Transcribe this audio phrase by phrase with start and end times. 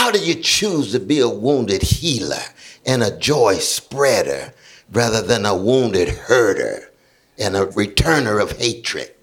[0.00, 2.40] How do you choose to be a wounded healer
[2.86, 4.54] and a joy spreader
[4.90, 6.90] rather than a wounded herder
[7.36, 9.14] and a returner of hatred?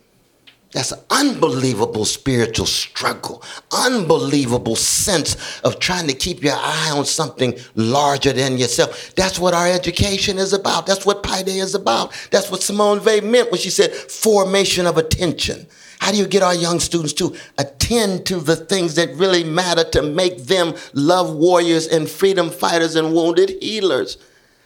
[0.73, 7.57] That's an unbelievable spiritual struggle, unbelievable sense of trying to keep your eye on something
[7.73, 9.15] larger than yourself.
[9.15, 10.85] That's what our education is about.
[10.85, 12.13] That's what paideia is about.
[12.29, 15.65] That's what Simone Weil meant when she said formation of attention.
[15.99, 19.83] How do you get our young students to attend to the things that really matter
[19.91, 24.17] to make them love warriors and freedom fighters and wounded healers?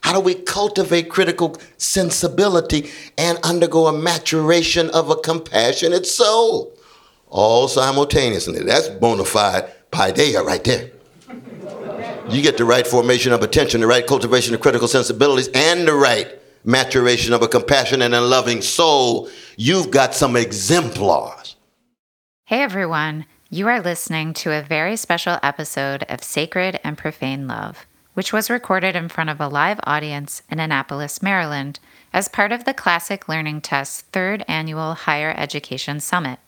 [0.02, 6.74] How do we cultivate critical sensibility and undergo a maturation of a compassionate soul?
[7.30, 8.64] All simultaneously.
[8.64, 10.92] That's bona fide paideia right there.
[12.30, 15.94] You get the right formation of attention, the right cultivation of critical sensibilities, and the
[15.94, 19.30] right maturation of a compassionate and loving soul.
[19.64, 21.56] You've got some exemplars.
[22.46, 27.86] Hey everyone, you are listening to a very special episode of Sacred and Profane Love
[28.14, 31.80] which was recorded in front of a live audience in Annapolis, Maryland,
[32.12, 36.40] as part of the Classic Learning Test's third annual Higher Education Summit,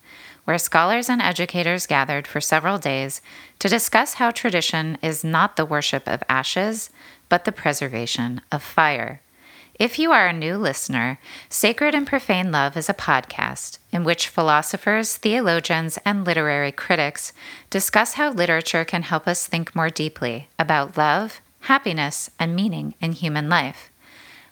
[0.44, 3.22] where scholars and educators gathered for several days
[3.60, 6.90] to discuss how tradition is not the worship of ashes,
[7.30, 9.22] but the preservation of fire.
[9.80, 11.18] If you are a new listener,
[11.50, 17.34] Sacred and Profane Love is a podcast in which philosophers, theologians, and literary critics
[17.72, 23.14] discuss how literature can help us think more deeply about love, happiness, and meaning in
[23.14, 23.90] human life.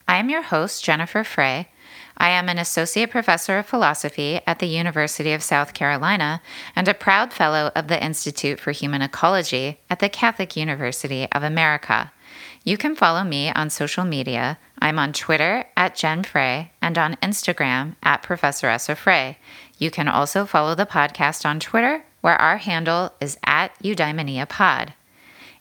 [0.08, 1.70] I am your host, Jennifer Frey.
[2.18, 6.42] I am an associate professor of philosophy at the University of South Carolina
[6.76, 11.44] and a proud fellow of the Institute for Human Ecology at the Catholic University of
[11.44, 12.12] America.
[12.64, 14.60] You can follow me on social media.
[14.84, 19.38] I'm on Twitter at Jen Frey and on Instagram at Professor Essa Frey.
[19.78, 24.94] You can also follow the podcast on Twitter, where our handle is at Eudaimonia Pod.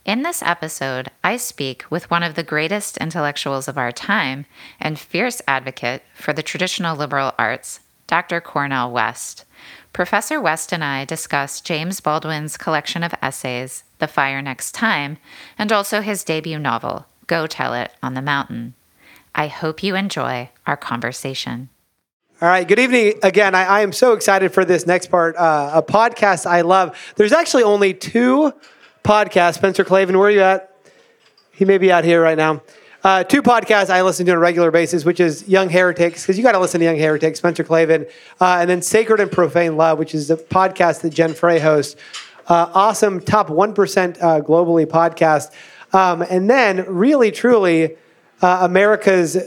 [0.06, 4.46] In this episode, I speak with one of the greatest intellectuals of our time
[4.80, 8.40] and fierce advocate for the traditional liberal arts, Dr.
[8.40, 9.44] Cornel West.
[9.92, 15.18] Professor West and I discuss James Baldwin's collection of essays, The Fire Next Time,
[15.58, 18.74] and also his debut novel, Go Tell It on the Mountain.
[19.34, 21.68] I hope you enjoy our conversation.
[22.42, 23.54] All right, good evening again.
[23.54, 26.96] I, I am so excited for this next part, uh, a podcast I love.
[27.16, 28.52] There's actually only two
[29.04, 29.54] podcasts.
[29.54, 30.74] Spencer Klavan, where are you at?
[31.52, 32.62] He may be out here right now.
[33.02, 36.36] Uh, two podcasts I listen to on a regular basis, which is Young Heretics, because
[36.36, 38.06] you got to listen to Young Heretics, Spencer Klavan,
[38.40, 41.96] uh, and then Sacred and Profane Love, which is the podcast that Jen Frey hosts.
[42.46, 45.52] Uh, awesome, top 1% uh, globally podcast.
[45.94, 47.96] Um, and then, really, truly,
[48.42, 49.38] uh, America's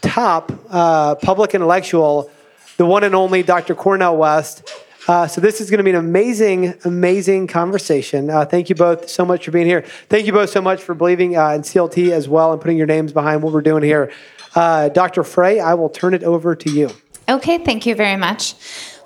[0.00, 2.30] top uh, public intellectual,
[2.76, 3.74] the one and only Dr.
[3.74, 4.68] Cornel West.
[5.08, 8.28] Uh, so this is going to be an amazing, amazing conversation.
[8.28, 9.82] Uh, thank you both so much for being here.
[10.08, 12.88] Thank you both so much for believing uh, in CLT as well and putting your
[12.88, 14.10] names behind what we're doing here.
[14.54, 15.22] Uh, Dr.
[15.22, 16.90] Frey, I will turn it over to you.
[17.28, 18.54] Okay, thank you very much.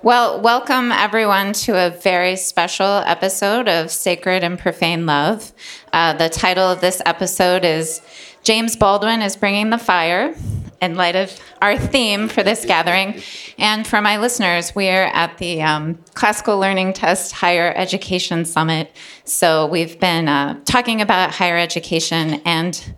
[0.03, 5.53] Well, welcome everyone to a very special episode of Sacred and Profane Love.
[5.93, 8.01] Uh, the title of this episode is
[8.43, 10.35] James Baldwin is Bringing the Fire
[10.81, 13.21] in light of our theme for this gathering.
[13.59, 18.91] And for my listeners, we are at the um, Classical Learning Test Higher Education Summit.
[19.25, 22.95] So we've been uh, talking about higher education, and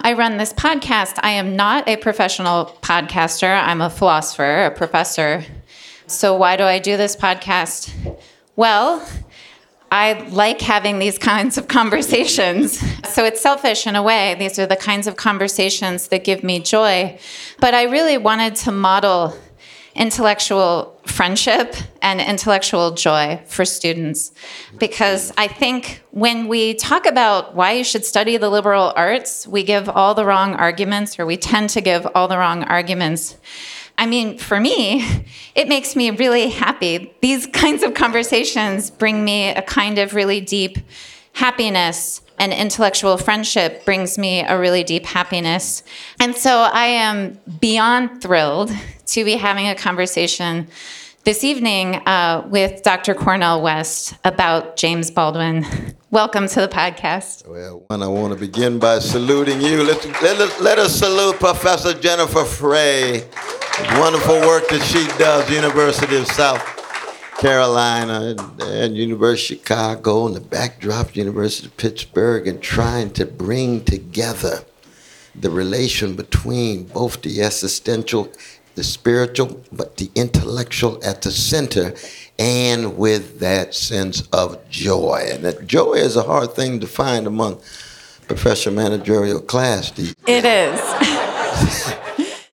[0.00, 1.18] I run this podcast.
[1.22, 5.44] I am not a professional podcaster, I'm a philosopher, a professor.
[6.06, 8.16] So why do I do this podcast?
[8.54, 9.06] Well,
[9.90, 12.78] I like having these kinds of conversations.
[13.08, 14.34] So it's selfish in a way.
[14.38, 17.18] These are the kinds of conversations that give me joy.
[17.60, 19.36] But I really wanted to model
[19.94, 24.32] intellectual friendship and intellectual joy for students.
[24.78, 29.62] Because I think when we talk about why you should study the liberal arts, we
[29.62, 33.36] give all the wrong arguments, or we tend to give all the wrong arguments.
[33.98, 35.04] I mean, for me,
[35.54, 37.14] it makes me really happy.
[37.20, 40.78] These kinds of conversations bring me a kind of really deep
[41.32, 45.82] happiness and intellectual friendship brings me a really deep happiness.
[46.20, 48.70] And so I am beyond thrilled
[49.06, 50.68] to be having a conversation
[51.24, 53.14] this evening uh, with Dr.
[53.14, 55.66] Cornel West about James Baldwin.
[56.10, 57.48] Welcome to the podcast.
[57.48, 59.82] Well, one, I want to begin by saluting you.
[59.82, 63.28] Let's, let, let us salute Professor Jennifer Frey.
[63.78, 66.62] Wonderful work that she does, University of South
[67.36, 73.26] Carolina and, and University of Chicago and the backdrop, University of Pittsburgh, and trying to
[73.26, 74.64] bring together
[75.34, 78.32] the relation between both the existential,
[78.76, 81.94] the spiritual, but the intellectual at the center
[82.38, 85.28] and with that sense of joy.
[85.30, 87.60] And that joy is a hard thing to find among
[88.26, 89.92] professional managerial class.
[90.26, 91.96] It is.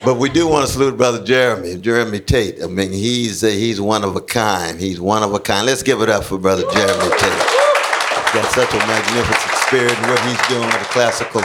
[0.04, 2.62] but we do want to salute Brother Jeremy, Jeremy Tate.
[2.62, 4.80] I mean, he's he's one of a kind.
[4.80, 5.66] He's one of a kind.
[5.66, 7.44] Let's give it up for Brother Jeremy Tate.
[7.44, 11.42] He's got such a magnificent spirit in what he's doing with the classical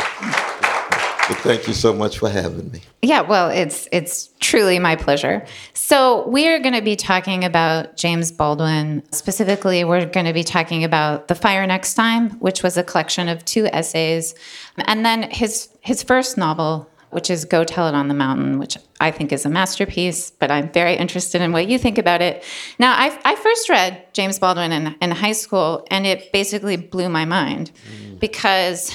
[1.29, 2.81] but thank you so much for having me.
[3.03, 5.45] Yeah, well, it's it's truly my pleasure.
[5.75, 9.03] So we are going to be talking about James Baldwin.
[9.13, 13.29] Specifically, we're going to be talking about The Fire Next Time, which was a collection
[13.29, 14.35] of two essays,
[14.79, 18.77] and then his his first novel, which is Go Tell It on the Mountain, which
[19.01, 22.45] I think is a masterpiece, but I'm very interested in what you think about it.
[22.79, 27.09] Now, I, I first read James Baldwin in, in high school, and it basically blew
[27.09, 28.21] my mind mm.
[28.21, 28.95] because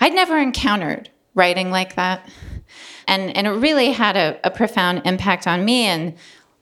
[0.00, 2.28] I'd never encountered writing like that.
[3.06, 5.84] And, and it really had a, a profound impact on me.
[5.84, 6.14] And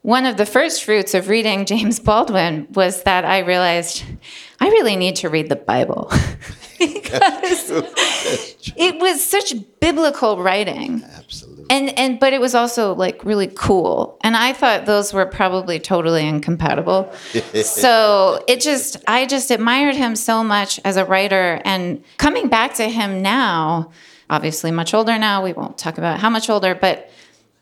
[0.02, 4.04] one of the first fruits of reading James Baldwin was that I realized
[4.60, 6.12] I really need to read the Bible
[6.86, 7.70] because
[8.76, 11.02] it was such biblical writing.
[11.16, 11.64] Absolutely.
[11.70, 14.18] And and but it was also like really cool.
[14.22, 17.12] And I thought those were probably totally incompatible.
[17.62, 22.74] so it just I just admired him so much as a writer and coming back
[22.74, 23.90] to him now
[24.30, 25.44] obviously much older now.
[25.44, 27.10] We won't talk about how much older, but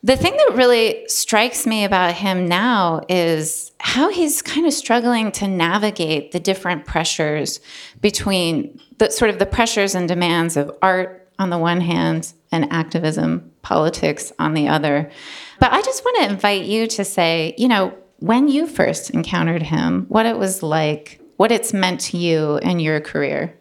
[0.05, 5.31] the thing that really strikes me about him now is how he's kind of struggling
[5.33, 7.61] to navigate the different pressures
[8.01, 12.73] between the sort of the pressures and demands of art on the one hand and
[12.73, 15.11] activism, politics on the other.
[15.61, 19.63] But I just want to invite you to say, you know, when you first encountered
[19.63, 23.57] him, what it was like, what it's meant to you in your career.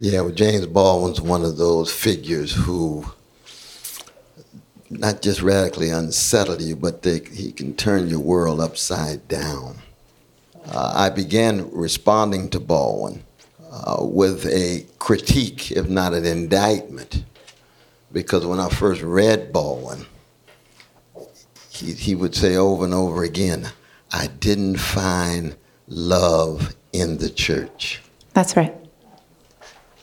[0.00, 3.04] Yeah, well, James Baldwin's one of those figures who
[4.90, 9.78] not just radically unsettle you, but they, he can turn your world upside down.
[10.66, 13.24] Uh, I began responding to Baldwin
[13.70, 17.24] uh, with a critique, if not an indictment,
[18.12, 20.06] because when I first read Baldwin,
[21.70, 23.68] he, he would say over and over again,
[24.12, 25.56] I didn't find
[25.86, 28.02] love in the church.
[28.34, 28.74] That's right.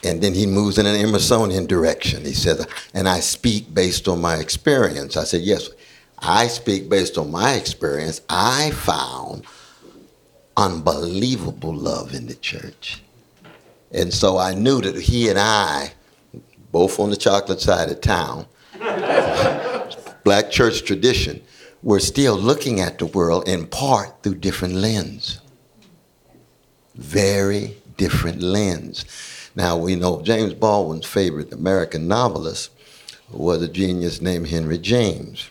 [0.08, 2.24] And then he moves in an Emersonian direction.
[2.24, 5.18] He says, and I speak based on my experience.
[5.18, 5.70] I said, yes,
[6.20, 8.22] I speak based on my experience.
[8.30, 9.44] I found
[10.56, 13.04] unbelievable love in the church.
[13.92, 15.92] And so I knew that he and I,
[16.72, 18.46] both on the chocolate side of town,
[20.24, 21.42] black church tradition,
[21.84, 25.42] were still looking at the world in part through different lens.
[26.96, 29.04] Very different lens.
[29.58, 32.70] Now, we know James Baldwin's favorite American novelist
[33.32, 35.50] was a genius named Henry James.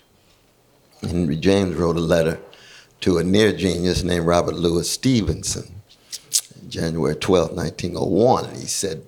[1.00, 2.38] Henry James wrote a letter
[3.00, 5.82] to a near genius named Robert Louis Stevenson,
[6.68, 8.54] January 12, 1901.
[8.54, 9.04] He said,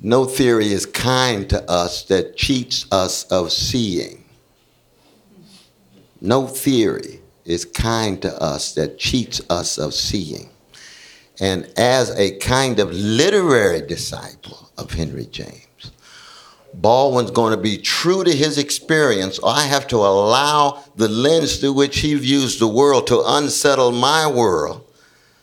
[0.00, 4.22] No theory is kind to us that cheats us of seeing.
[6.20, 10.50] No theory is kind to us that cheats us of seeing.
[11.40, 15.66] And as a kind of literary disciple of Henry James,
[16.74, 21.72] Baldwin's going to be true to his experience, I have to allow the lens through
[21.72, 24.86] which he views the world to unsettle my world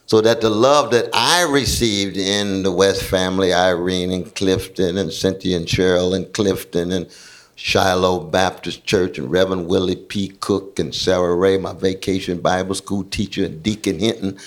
[0.05, 5.11] so that the love that I received in the West family, Irene and Clifton and
[5.11, 7.09] Cynthia and Cheryl and Clifton and
[7.55, 10.29] Shiloh Baptist Church and Reverend Willie P.
[10.29, 14.37] Cook and Sarah Ray, my vacation Bible school teacher, and Deacon Hinton,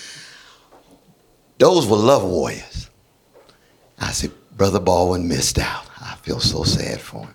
[1.61, 2.89] those were love warriors.
[4.01, 5.85] I said, Brother Baldwin missed out.
[6.01, 7.35] I feel so sad for him.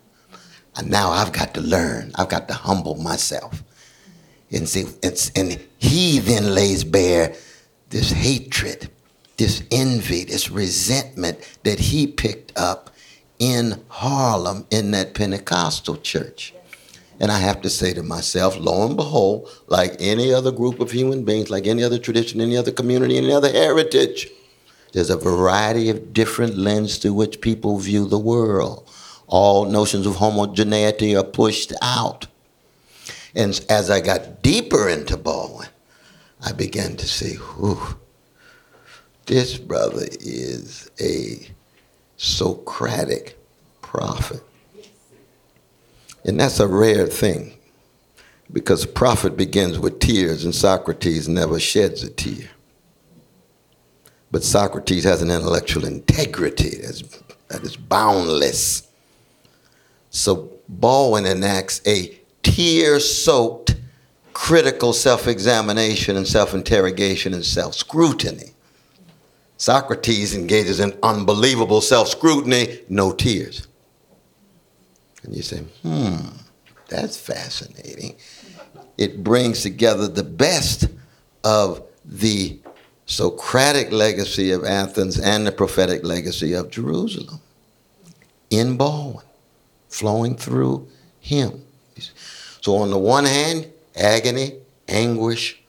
[0.75, 2.11] And now I've got to learn.
[2.15, 3.63] I've got to humble myself.
[4.51, 4.85] And see,
[5.35, 7.35] and he then lays bare
[7.89, 8.89] this hatred,
[9.37, 12.89] this envy, this resentment that he picked up
[13.37, 16.54] in Harlem in that Pentecostal church.
[17.19, 20.91] And I have to say to myself, lo and behold, like any other group of
[20.91, 24.29] human beings, like any other tradition, any other community, any other heritage,
[24.91, 28.89] there's a variety of different lenses through which people view the world.
[29.27, 32.27] All notions of homogeneity are pushed out.
[33.33, 35.67] And as I got deeper into Baldwin,
[36.45, 37.97] I began to see, whew,
[39.25, 41.47] this brother is a
[42.17, 43.37] Socratic
[43.81, 44.41] prophet.
[46.25, 47.53] And that's a rare thing
[48.51, 52.49] because a prophet begins with tears, and Socrates never sheds a tear.
[54.31, 57.01] But Socrates has an intellectual integrity that's,
[57.47, 58.87] that is boundless.
[60.09, 63.75] So Baldwin enacts a tear soaked
[64.33, 68.51] critical self examination and self interrogation and self scrutiny.
[69.57, 73.67] Socrates engages in unbelievable self scrutiny, no tears.
[75.25, 76.17] And you say, hmm,
[76.87, 78.15] that's fascinating.
[78.97, 80.87] It brings together the best
[81.43, 82.59] of the
[83.07, 87.39] Socratic legacy of Athens and the prophetic legacy of Jerusalem
[88.49, 89.25] in Baldwin,
[89.89, 90.87] flowing through
[91.19, 91.61] him.
[92.61, 94.55] So, on the one hand, agony,
[94.87, 95.61] anguish,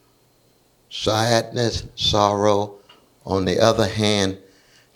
[0.90, 2.74] sadness, sorrow.
[3.26, 4.38] On the other hand,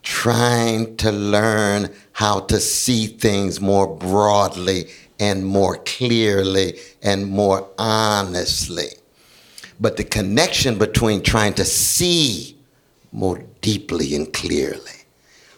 [0.03, 4.89] trying to learn how to see things more broadly
[5.19, 8.89] and more clearly and more honestly.
[9.79, 12.57] But the connection between trying to see
[13.13, 14.93] more deeply and clearly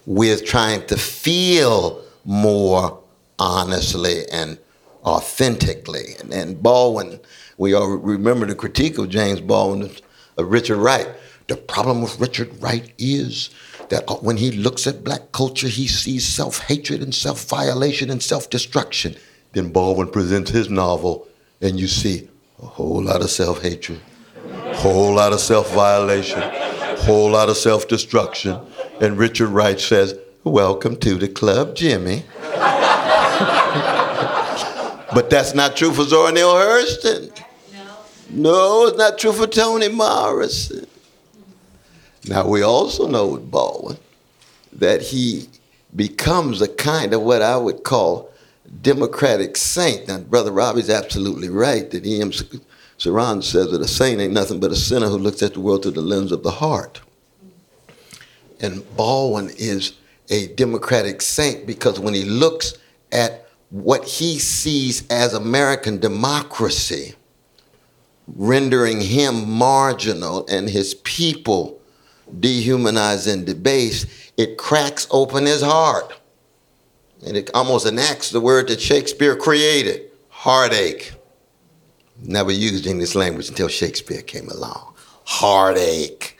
[0.06, 3.00] with trying to feel more
[3.38, 4.58] honestly and
[5.04, 6.14] authentically.
[6.20, 7.20] And, and Baldwin,
[7.58, 9.90] we all remember the critique of James Baldwin
[10.36, 11.08] of Richard Wright.
[11.48, 13.50] The problem with Richard Wright is
[13.88, 18.22] that when he looks at black culture, he sees self hatred and self violation and
[18.22, 19.16] self destruction.
[19.52, 21.26] Then Baldwin presents his novel,
[21.60, 22.28] and you see
[22.62, 24.00] a whole lot of self hatred,
[24.46, 28.58] a whole lot of self violation, a whole lot of self destruction.
[29.00, 32.24] And Richard Wright says, Welcome to the club, Jimmy.
[35.14, 37.42] but that's not true for Zora Neale Hurston.
[38.34, 40.81] No, it's not true for Toni Morrison.
[42.28, 43.98] Now, we also know with Baldwin
[44.72, 45.48] that he
[45.94, 48.30] becomes a kind of what I would call
[48.80, 50.08] democratic saint.
[50.08, 52.30] Now, Brother Robbie's absolutely right that E.M.
[52.98, 55.82] Cioran says that a saint ain't nothing but a sinner who looks at the world
[55.82, 57.00] through the lens of the heart.
[58.60, 59.94] And Baldwin is
[60.30, 62.74] a democratic saint because when he looks
[63.10, 67.14] at what he sees as American democracy,
[68.36, 71.80] rendering him marginal and his people
[72.40, 76.12] dehumanized and debased, it cracks open his heart.
[77.26, 81.12] And it almost enacts the word that Shakespeare created heartache.
[82.20, 84.94] Never used English language until Shakespeare came along.
[85.24, 86.38] Heartache.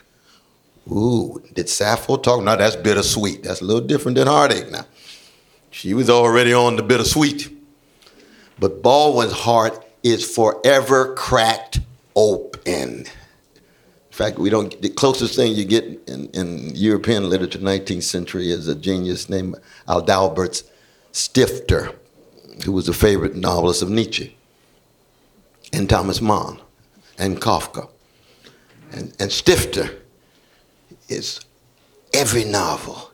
[0.91, 2.43] Ooh, did Sappho talk?
[2.43, 3.45] No, that's bittersweet.
[3.45, 4.87] That's a little different than heartache now.
[5.71, 7.51] She was already on the bittersweet.
[8.59, 11.81] But Baldwin's heart is forever cracked
[12.15, 13.07] open.
[14.13, 14.79] In fact, we don't.
[14.83, 19.57] The closest thing you get in, in European literature, 19th century, is a genius named
[19.89, 20.65] Adalbert
[21.13, 21.97] Stifter,
[22.67, 24.37] who was a favorite novelist of Nietzsche,
[25.73, 26.61] and Thomas Mann,
[27.17, 27.89] and Kafka.
[28.93, 29.97] And, and Stifter
[31.09, 31.41] is
[32.13, 33.13] every novel,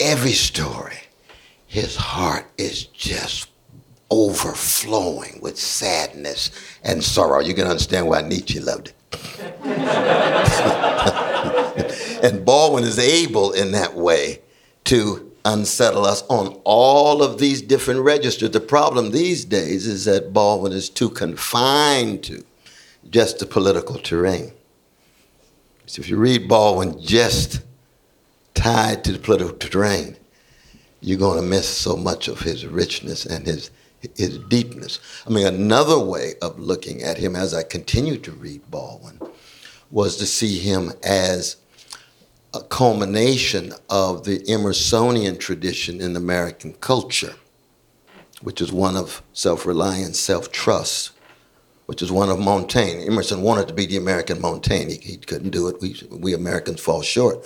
[0.00, 1.00] every story,
[1.66, 3.50] his heart is just
[4.10, 6.50] overflowing with sadness
[6.82, 7.40] and sorrow.
[7.40, 8.94] You can understand why Nietzsche loved it.
[12.22, 14.40] and Baldwin is able in that way
[14.84, 18.50] to unsettle us on all of these different registers.
[18.50, 22.44] The problem these days is that Baldwin is too confined to
[23.10, 24.52] just the political terrain.
[25.86, 27.60] So if you read Baldwin just
[28.54, 30.16] tied to the political terrain,
[31.00, 33.70] you're going to miss so much of his richness and his
[34.16, 34.98] his deepness.
[35.26, 39.20] I mean, another way of looking at him as I continued to read Baldwin
[39.90, 41.56] was to see him as
[42.54, 47.34] a culmination of the Emersonian tradition in American culture,
[48.42, 51.10] which is one of self reliance, self trust,
[51.86, 53.06] which is one of Montaigne.
[53.06, 54.92] Emerson wanted to be the American Montaigne.
[54.92, 55.80] He, he couldn't do it.
[55.80, 57.44] We, we Americans fall short.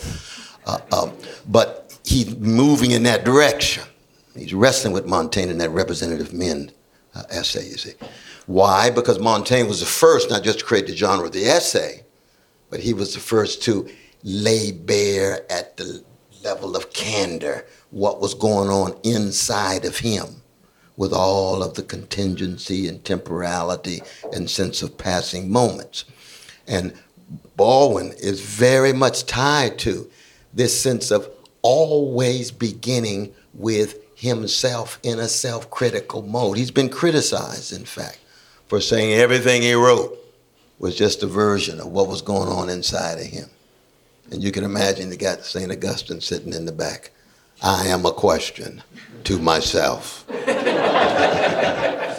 [0.66, 1.12] Uh, um,
[1.48, 3.84] but he's moving in that direction.
[4.38, 6.70] He's wrestling with Montaigne in that representative men
[7.14, 7.94] uh, essay, you see.
[8.46, 8.90] Why?
[8.90, 12.04] Because Montaigne was the first not just to create the genre of the essay,
[12.70, 13.88] but he was the first to
[14.22, 16.02] lay bare at the
[16.42, 20.42] level of candor what was going on inside of him
[20.96, 24.02] with all of the contingency and temporality
[24.32, 26.04] and sense of passing moments.
[26.66, 26.92] And
[27.56, 30.10] Baldwin is very much tied to
[30.52, 31.28] this sense of
[31.62, 36.56] always beginning with himself in a self critical mode.
[36.56, 38.18] He's been criticized, in fact,
[38.66, 40.18] for saying everything he wrote
[40.80, 43.48] was just a version of what was going on inside of him.
[44.30, 45.70] And you can imagine the guy, St.
[45.70, 47.12] Augustine, sitting in the back.
[47.62, 48.82] I am a question
[49.24, 50.28] to myself.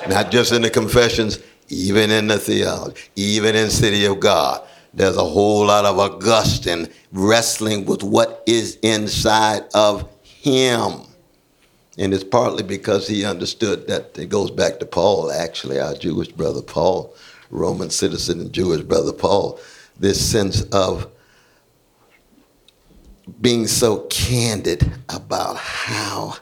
[0.10, 4.66] Not just in the confessions, even in the theology, even in City of God.
[4.94, 11.04] There's a whole lot of Augustine wrestling with what is inside of him.
[12.00, 16.30] And it's partly because he understood that it goes back to Paul, actually, our Jewish
[16.30, 17.14] brother Paul
[17.50, 19.60] Roman citizen and Jewish brother Paul,
[20.00, 21.12] this sense of
[23.42, 26.38] being so candid about how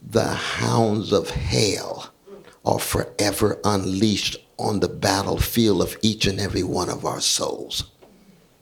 [0.00, 2.12] the hounds of hell
[2.64, 7.90] are forever unleashed on the battlefield of each and every one of our souls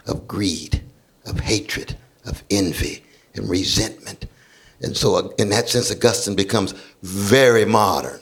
[0.07, 0.83] of greed,
[1.27, 4.25] of hatred, of envy, and resentment.
[4.80, 8.20] And so, uh, in that sense, Augustine becomes very modern.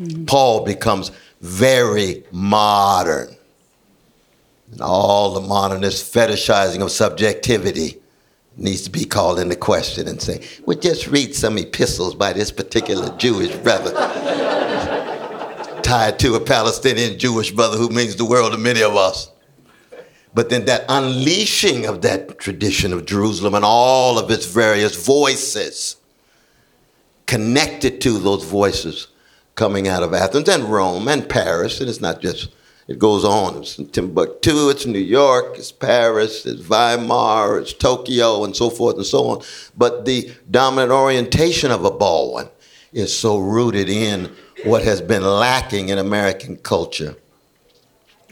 [0.00, 0.24] Mm-hmm.
[0.26, 3.34] Paul becomes very modern.
[4.72, 8.00] And all the modernist fetishizing of subjectivity
[8.56, 12.52] needs to be called into question and say, well, just read some epistles by this
[12.52, 13.92] particular Jewish brother
[15.82, 19.30] tied to a Palestinian Jewish brother who means the world to many of us.
[20.32, 25.96] But then that unleashing of that tradition of Jerusalem and all of its various voices,
[27.26, 29.08] connected to those voices
[29.54, 32.48] coming out of Athens and Rome and Paris, and it's not just
[32.88, 33.58] it goes on.
[33.58, 39.06] It's Timbuktu, it's New York, it's Paris, it's Weimar, it's Tokyo, and so forth and
[39.06, 39.42] so on.
[39.76, 42.48] But the dominant orientation of a Baldwin
[42.92, 44.34] is so rooted in
[44.64, 47.14] what has been lacking in American culture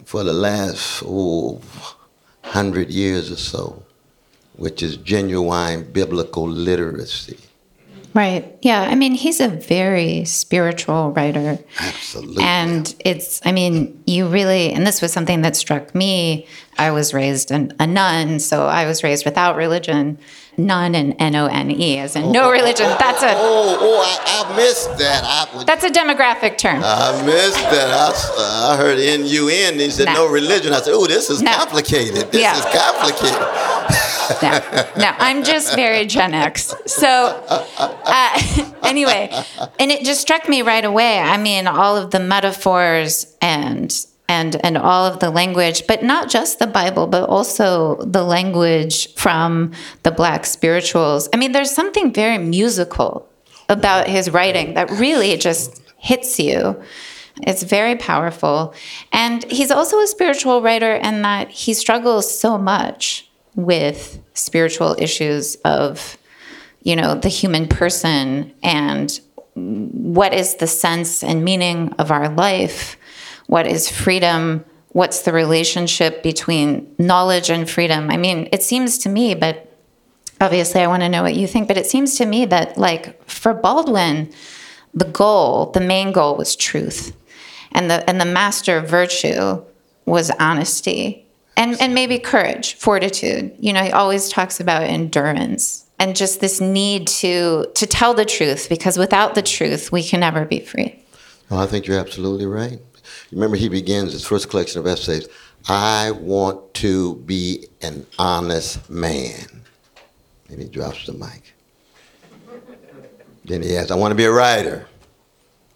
[0.08, 1.60] for the last oh,
[2.42, 3.82] hundred years or so,
[4.56, 7.36] which is genuine biblical literacy.
[8.14, 8.56] Right.
[8.62, 8.80] Yeah.
[8.80, 11.58] I mean, he's a very spiritual writer.
[11.78, 12.42] Absolutely.
[12.42, 16.46] And it's, I mean, you really, and this was something that struck me.
[16.78, 20.18] I was raised an, a nun, so I was raised without religion.
[20.58, 22.86] None and N O N E, as in oh, no religion.
[22.98, 23.30] That's a.
[23.30, 25.22] Oh, oh, I, I missed that.
[25.24, 26.82] I, that's a demographic term.
[26.84, 27.90] I missed that.
[27.90, 29.74] I, I heard N U N.
[29.74, 30.26] And he said no.
[30.26, 30.72] no religion.
[30.72, 31.52] I said, oh, this is no.
[31.52, 32.32] complicated.
[32.32, 32.56] This yeah.
[32.56, 33.68] is complicated
[34.42, 34.60] no,
[34.98, 36.74] no, I'm just very Gen X.
[36.86, 39.30] So, uh, anyway,
[39.78, 41.18] and it just struck me right away.
[41.18, 43.94] I mean, all of the metaphors and
[44.28, 49.12] and and all of the language, but not just the Bible, but also the language
[49.14, 51.28] from the Black spirituals.
[51.32, 53.28] I mean, there's something very musical
[53.68, 56.81] about his writing that really just hits you.
[57.42, 58.74] It's very powerful.
[59.12, 65.57] And he's also a spiritual writer in that he struggles so much with spiritual issues
[65.64, 66.16] of
[66.83, 69.20] you know the human person and
[69.55, 72.96] what is the sense and meaning of our life
[73.48, 79.08] what is freedom what's the relationship between knowledge and freedom i mean it seems to
[79.08, 79.76] me but
[80.40, 83.22] obviously i want to know what you think but it seems to me that like
[83.28, 84.32] for baldwin
[84.94, 87.14] the goal the main goal was truth
[87.72, 89.62] and the and the master virtue
[90.06, 91.26] was honesty
[91.58, 93.52] and and maybe courage, fortitude.
[93.58, 98.24] You know, he always talks about endurance and just this need to to tell the
[98.24, 101.04] truth because without the truth, we can never be free.
[101.50, 102.78] Well, I think you're absolutely right.
[103.32, 105.28] Remember, he begins his first collection of essays.
[105.68, 109.46] I want to be an honest man.
[110.48, 111.54] And he drops the mic.
[113.44, 114.86] Then he adds, I want to be a writer.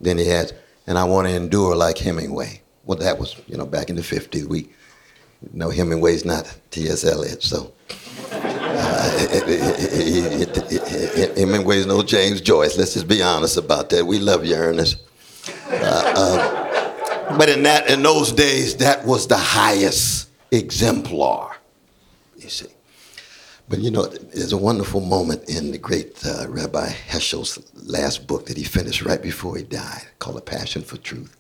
[0.01, 0.53] Then he adds,
[0.87, 2.63] and I want to endure like Hemingway.
[2.85, 4.47] Well, that was, you know, back in the 50s.
[4.47, 4.71] We
[5.53, 7.05] no, Hemingway's not T.S.
[7.05, 7.73] Eliot, so.
[8.31, 9.29] Uh,
[11.37, 12.79] Hemingway's no James Joyce.
[12.79, 14.07] Let's just be honest about that.
[14.07, 14.99] We love you, Ernest.
[15.69, 16.62] Uh, uh,
[17.39, 21.57] but in that, in those days, that was the highest exemplar.
[22.37, 22.67] You see.
[23.69, 28.47] But you know, there's a wonderful moment in the great uh, Rabbi Heschel's last book
[28.47, 31.37] that he finished right before he died, called A Passion for Truth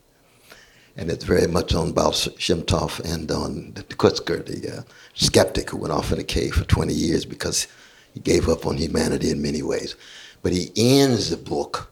[0.96, 4.82] and it's very much on Baal Shem Tov and on the Kotzker, the uh,
[5.14, 7.66] skeptic who went off in a cave for 20 years because
[8.12, 9.96] he gave up on humanity in many ways.
[10.42, 11.91] But he ends the book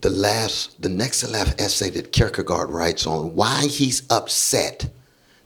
[0.00, 4.90] the last, the next to last essay that Kierkegaard writes on why he's upset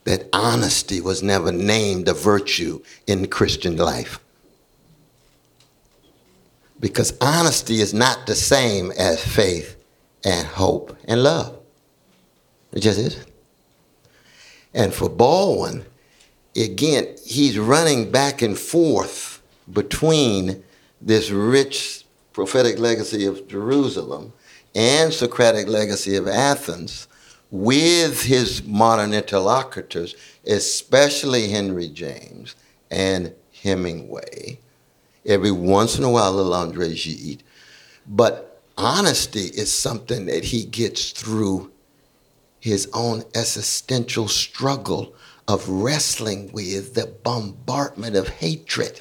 [0.04, 4.20] that honesty was never named a virtue in Christian life.
[6.80, 9.76] Because honesty is not the same as faith
[10.24, 11.58] and hope and love.
[12.72, 13.24] It just is.
[14.74, 15.84] And for Baldwin,
[16.56, 20.62] again, he's running back and forth between
[21.00, 22.04] this rich
[22.38, 24.32] prophetic legacy of Jerusalem
[24.72, 27.08] and Socratic legacy of Athens
[27.50, 30.14] with his modern interlocutors,
[30.46, 32.54] especially Henry James
[32.92, 34.60] and Hemingway.
[35.26, 37.42] Every once in a while, little Andre Gide.
[38.06, 41.72] But honesty is something that he gets through
[42.60, 45.12] his own existential struggle
[45.48, 49.00] of wrestling with the bombardment of hatred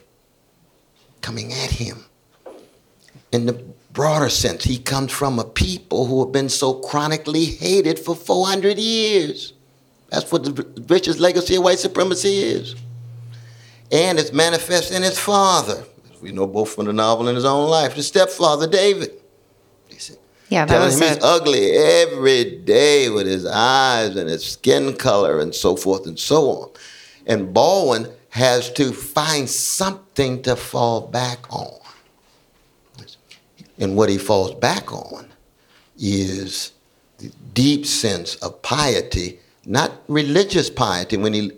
[1.21, 2.05] coming at him.
[3.31, 3.53] In the
[3.91, 8.77] broader sense, he comes from a people who have been so chronically hated for 400
[8.77, 9.53] years.
[10.09, 12.75] That's what the richest legacy of white supremacy is.
[13.91, 15.83] And it's manifest in his father.
[16.21, 17.95] We know both from the novel and his own life.
[17.95, 19.11] The stepfather, David.
[20.49, 24.95] Yeah, that telling was him he's ugly every day with his eyes and his skin
[24.95, 26.69] color and so forth and so on.
[27.25, 31.77] And Baldwin has to find something to fall back on.
[33.79, 35.27] And what he falls back on
[35.99, 36.71] is
[37.17, 41.17] the deep sense of piety, not religious piety.
[41.17, 41.51] When he,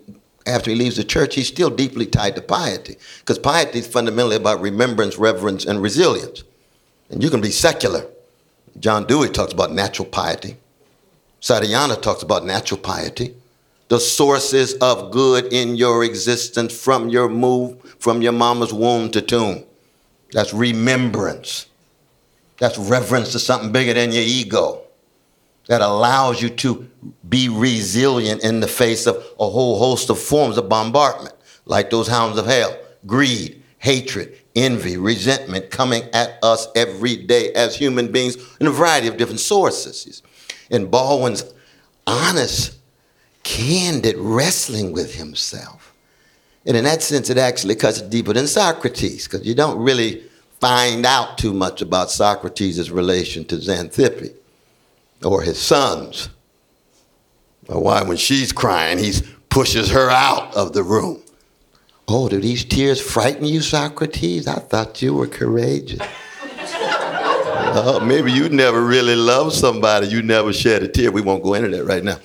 [0.46, 4.36] after he leaves the church, he's still deeply tied to piety, because piety is fundamentally
[4.36, 6.44] about remembrance, reverence, and resilience.
[7.10, 8.06] And you can be secular.
[8.78, 10.56] John Dewey talks about natural piety.
[11.40, 13.34] Santayana talks about natural piety.
[13.88, 19.20] The sources of good in your existence from your move from your mama's womb to
[19.20, 19.64] tomb.
[20.32, 21.66] That's remembrance.
[22.60, 24.82] That's reverence to something bigger than your ego.
[25.66, 26.88] That allows you to
[27.28, 32.06] be resilient in the face of a whole host of forms of bombardment, like those
[32.06, 38.36] hounds of hell, greed, hatred, envy, resentment coming at us every day as human beings
[38.60, 40.22] in a variety of different sources.
[40.70, 41.44] And Baldwin's
[42.06, 42.78] honest,
[43.42, 45.94] candid wrestling with himself.
[46.66, 50.24] And in that sense, it actually cuts deeper than Socrates, because you don't really
[50.60, 54.34] find out too much about Socrates' relation to Xanthippe
[55.24, 56.28] or his sons.
[57.68, 59.12] Or why, when she's crying, he
[59.48, 61.22] pushes her out of the room.
[62.08, 64.46] Oh, do these tears frighten you, Socrates?
[64.46, 66.00] I thought you were courageous.
[66.42, 70.08] Uh, maybe you never really loved somebody.
[70.08, 71.12] You never shed a tear.
[71.12, 72.18] We won't go into that right now.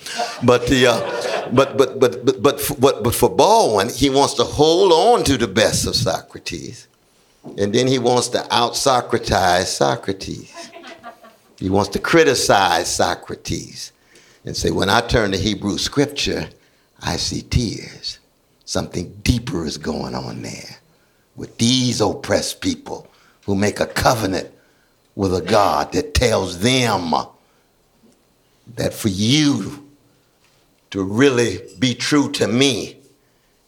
[0.43, 4.33] But the, uh, but, but, but, but, but, for, but, but for Baldwin, he wants
[4.35, 6.87] to hold on to the best of Socrates.
[7.57, 10.71] And then he wants to out Socratize Socrates.
[11.57, 13.91] He wants to criticize Socrates
[14.43, 16.49] and say, when I turn to Hebrew scripture,
[17.01, 18.19] I see tears.
[18.65, 20.77] Something deeper is going on there
[21.35, 23.07] with these oppressed people
[23.45, 24.51] who make a covenant
[25.15, 27.13] with a God that tells them
[28.75, 29.87] that for you
[30.89, 32.97] to really be true to me,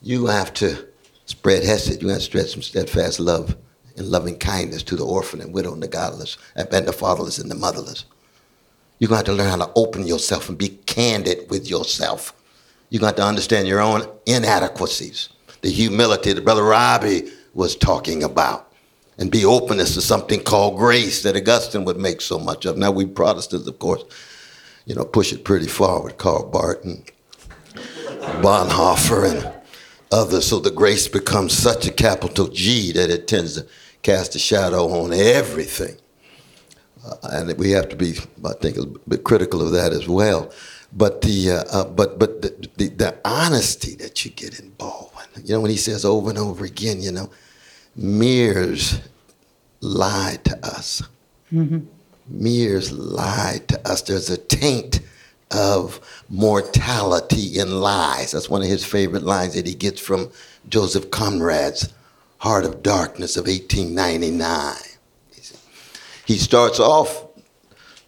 [0.02, 0.88] you have to
[1.26, 3.56] spread hesed, you have to spread some steadfast love
[3.98, 7.50] and loving kindness to the orphan and widow and the godless and the fatherless and
[7.50, 8.06] the motherless.
[9.00, 12.34] You're going to have to learn how to open yourself and be candid with yourself.
[12.90, 15.30] You're going to have to understand your own inadequacies,
[15.62, 18.72] the humility that Brother Robbie was talking about,
[19.18, 22.78] and be openness to something called grace that Augustine would make so much of.
[22.78, 24.04] Now, we Protestants, of course,
[24.86, 27.04] you know, push it pretty far with Karl Barth and
[28.42, 29.54] Bonhoeffer and
[30.12, 30.48] others.
[30.48, 33.68] So the grace becomes such a capital G that it tends to
[34.08, 35.98] cast a shadow on everything.
[37.06, 40.50] Uh, and we have to be, I think, a bit critical of that as well.
[40.94, 45.26] But the uh, uh, but but the, the, the honesty that you get in Baldwin,
[45.44, 47.30] you know, when he says over and over again, you know,
[47.98, 49.02] mirrors
[49.82, 51.04] lied to us.
[52.30, 54.02] Mirrors lied to us.
[54.04, 55.02] There's a taint
[55.52, 58.32] of mortality in lies.
[58.32, 60.32] That's one of his favorite lines that he gets from
[60.70, 61.94] Joseph Conrad's
[62.40, 64.76] Heart of Darkness of 1899.
[66.26, 67.26] He starts off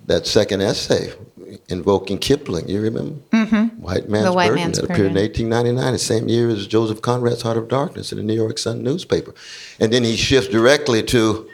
[0.05, 1.13] that second essay
[1.67, 2.67] invoking Kipling.
[2.67, 3.19] You remember?
[3.31, 3.81] Mm-hmm.
[3.81, 7.01] White Man's The White Burden Man's that appeared in 1899, the same year as Joseph
[7.01, 9.33] Conrad's Heart of Darkness in the New York Sun newspaper.
[9.79, 11.49] And then he shifts directly to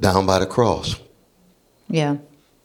[0.00, 0.96] Down by the Cross
[1.88, 2.18] Yeah.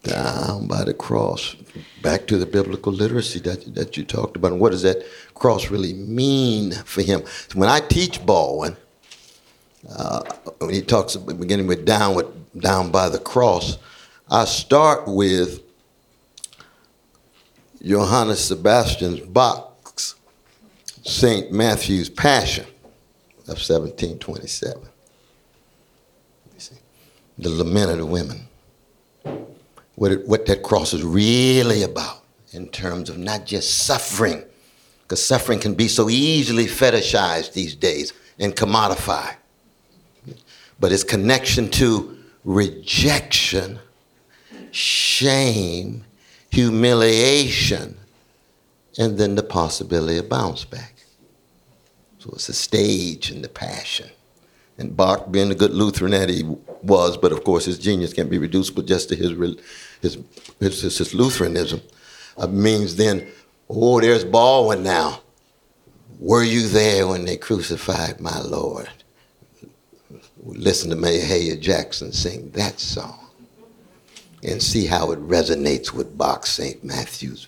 [0.04, 1.56] Down by the cross,
[2.02, 4.52] back to the biblical literacy that, that you talked about.
[4.52, 7.24] And what does that cross really mean for him?
[7.48, 8.78] So when I teach Baldwin,
[9.90, 10.22] uh,
[10.60, 12.28] when he talks, beginning with down, with
[12.60, 13.78] down by the cross,
[14.30, 15.62] I start with
[17.84, 20.16] Johannes Sebastian Bach's
[21.04, 21.52] St.
[21.52, 22.66] Matthew's Passion
[23.44, 24.82] of 1727.
[26.54, 26.76] You see,
[27.38, 28.48] the lament of the women
[29.96, 34.44] what, it, what that cross is really about in terms of not just suffering,
[35.04, 39.36] because suffering can be so easily fetishized these days and commodified,
[40.80, 43.80] but its connection to rejection,
[44.72, 46.04] shame,
[46.50, 47.98] humiliation,
[48.98, 50.94] and then the possibility of bounce back.
[52.20, 54.10] So it's a stage in the passion.
[54.78, 56.44] And Bach, being a good Lutheran that he
[56.84, 59.32] was, but of course his genius can't be reducible just to his
[60.02, 60.18] his
[60.60, 61.82] his, his, his Lutheranism,
[62.38, 63.28] uh, means then,
[63.70, 65.22] oh, there's Baldwin now.
[66.20, 68.90] Were you there when they crucified my Lord?
[70.46, 73.28] Listen to Mahalia Jackson sing that song,
[74.44, 76.84] and see how it resonates with Bach's St.
[76.84, 77.48] Matthew's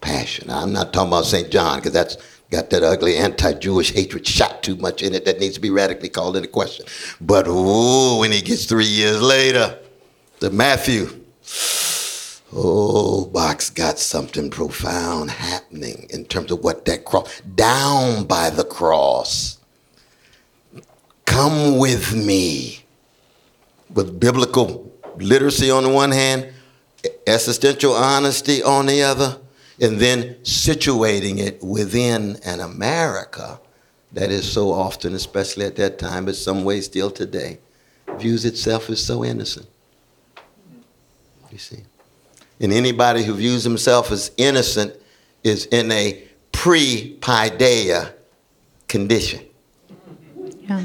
[0.00, 0.50] passion.
[0.50, 1.50] I'm not talking about St.
[1.50, 2.16] John because that's
[2.50, 6.08] got that ugly anti-Jewish hatred shot too much in it that needs to be radically
[6.08, 6.84] called into question.
[7.20, 9.78] But ooh, when he gets three years later
[10.40, 11.08] to Matthew,
[12.52, 18.64] oh, Bach's got something profound happening in terms of what that cross, down by the
[18.64, 19.58] cross.
[21.26, 22.84] Come with me.
[23.92, 26.52] With biblical literacy on the one hand,
[27.26, 29.38] existential honesty on the other,
[29.80, 33.60] and then situating it within an America
[34.12, 37.58] that is so often, especially at that time, but some way still today,
[38.18, 39.66] views itself as so innocent.
[41.50, 41.84] You see?
[42.60, 44.94] And anybody who views himself as innocent
[45.42, 48.12] is in a pre paideia
[48.88, 49.40] condition.
[50.68, 50.84] Yeah.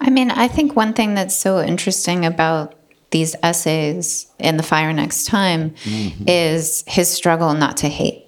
[0.00, 2.77] I mean, I think one thing that's so interesting about
[3.10, 6.24] these essays in The Fire Next Time mm-hmm.
[6.26, 8.26] is his struggle not to hate.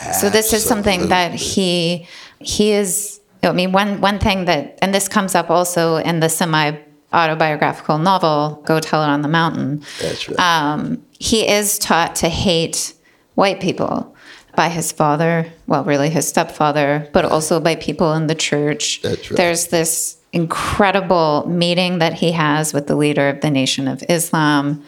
[0.00, 0.12] Absolutely.
[0.14, 2.06] So this is something that he
[2.40, 6.28] he is I mean one one thing that and this comes up also in the
[6.28, 6.76] semi
[7.12, 9.82] autobiographical novel Go Tell It on the Mountain.
[10.00, 10.38] That's right.
[10.38, 12.94] Um, he is taught to hate
[13.34, 14.14] white people
[14.56, 19.00] by his father, well really his stepfather, but also by people in the church.
[19.02, 19.36] That's right.
[19.36, 24.84] There's this incredible meeting that he has with the leader of the Nation of Islam,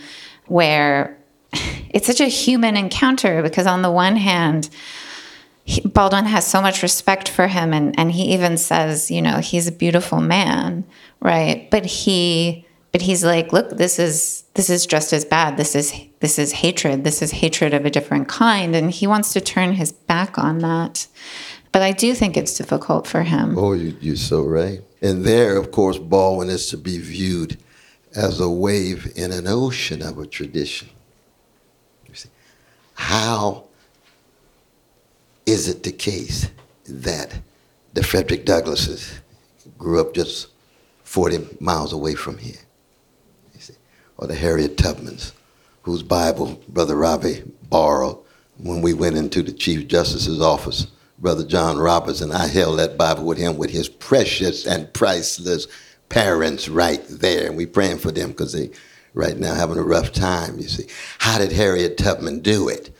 [0.47, 1.17] where
[1.91, 4.69] it's such a human encounter because, on the one hand,
[5.65, 9.39] he, Baldwin has so much respect for him, and, and he even says, you know,
[9.39, 10.85] he's a beautiful man,
[11.21, 11.71] right?
[11.71, 15.57] But he, but he's like, look, this is this is just as bad.
[15.57, 17.05] This is this is hatred.
[17.05, 20.59] This is hatred of a different kind, and he wants to turn his back on
[20.59, 21.07] that.
[21.73, 23.57] But I do think it's difficult for him.
[23.57, 24.83] Oh, you, you're so right.
[25.03, 27.59] And there, of course, Baldwin is to be viewed
[28.15, 30.89] as a wave in an ocean of a tradition.
[32.09, 32.29] You see,
[32.95, 33.65] how
[35.47, 36.51] is it the case
[36.87, 37.39] that
[37.95, 39.21] the Frederick Douglasses
[39.79, 40.49] grew up just
[41.05, 42.57] 40 miles away from here?
[44.19, 45.33] Or the Harriet Tubmans,
[45.83, 48.19] whose Bible Brother Robbie borrowed
[48.59, 50.89] when we went into the Chief Justice's office
[51.21, 55.67] Brother John Roberts, and I held that Bible with him with his precious and priceless
[56.09, 57.47] parents right there.
[57.47, 58.71] And we praying for them because they
[59.13, 60.87] right now having a rough time, you see.
[61.19, 62.97] How did Harriet Tubman do it?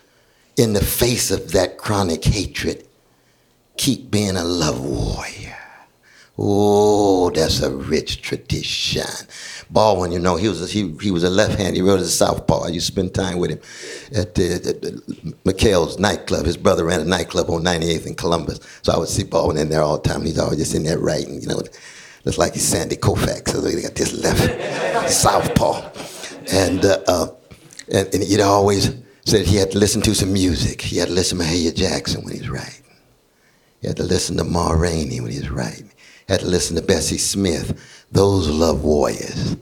[0.57, 2.87] In the face of that chronic hatred,
[3.77, 5.57] keep being a love warrior.
[6.43, 9.05] Oh, that's a rich tradition.
[9.69, 11.77] Baldwin, you know, he was a, he, he was a left hand.
[11.77, 12.65] He wrote a southpaw.
[12.65, 13.61] I used to spend time with him
[14.19, 16.47] at the, the McHale's nightclub.
[16.47, 19.69] His brother ran a nightclub on 98th in Columbus, so I would see Baldwin in
[19.69, 20.25] there all the time.
[20.25, 21.61] He's always just in there writing, you know.
[22.25, 23.51] Looks like he's Sandy Koufax.
[23.51, 25.91] So they got this left southpaw,
[26.53, 27.27] and uh, uh,
[27.93, 28.95] and, and he'd always
[29.27, 30.81] said he had to listen to some music.
[30.81, 32.85] He had to listen to Mahalia Jackson when he was writing.
[33.81, 35.91] He had to listen to Ma Rainey when he was writing.
[36.31, 39.57] Had to listen to Bessie Smith those love warriors.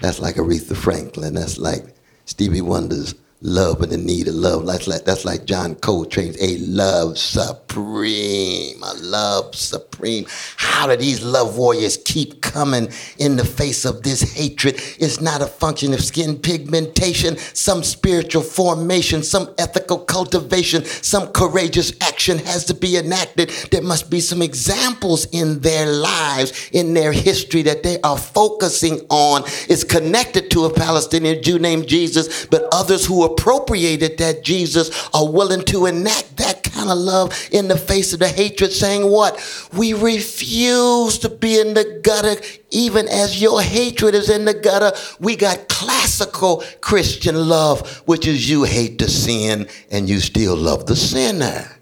[0.00, 1.34] That's like Aretha Franklin.
[1.34, 4.66] That's like Stevie Wonder's love and the need of love.
[4.66, 8.82] That's like, that's like John Coltrane's A Love Supreme.
[8.82, 10.26] A love supreme.
[10.56, 14.76] How do these love warriors keep coming in the face of this hatred?
[14.98, 21.92] It's not a function of skin pigmentation, some spiritual formation, some ethical cultivation, some courageous
[22.00, 23.50] action has to be enacted.
[23.70, 29.00] There must be some examples in their lives, in their history that they are focusing
[29.08, 29.42] on.
[29.68, 35.08] It's connected to a Palestinian Jew named Jesus, but others who are appropriated that Jesus
[35.14, 39.08] are willing to enact that kind of love in the face of the hatred, saying,
[39.10, 39.38] What?
[39.72, 42.40] We refuse to be in the gutter,
[42.70, 44.92] even as your hatred is in the gutter.
[45.18, 50.86] We got classical Christian love, which is you hate the sin and you still love
[50.86, 51.76] the sinner.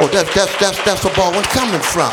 [0.00, 2.12] Oh, that's, that's, that's, that's where Baldwin's coming from.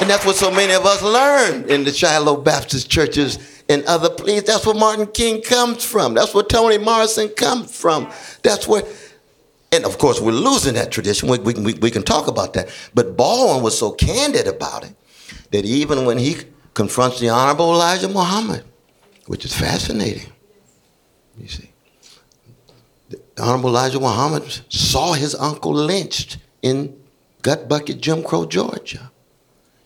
[0.00, 4.10] And that's what so many of us learned in the Shiloh Baptist churches and other
[4.10, 4.44] places.
[4.44, 6.14] That's where Martin King comes from.
[6.14, 8.10] That's where Toni Morrison comes from.
[8.42, 8.82] That's where,
[9.72, 11.28] and of course, we're losing that tradition.
[11.28, 12.68] We, we, we can talk about that.
[12.94, 14.94] But Baldwin was so candid about it
[15.50, 16.36] that even when he
[16.74, 18.64] confronts the Honorable Elijah Muhammad,
[19.26, 20.30] which is fascinating,
[21.38, 21.70] you see,
[23.08, 26.96] the Honorable Elijah Muhammad saw his uncle lynched in
[27.42, 29.10] Gut Bucket, Jim Crow, Georgia.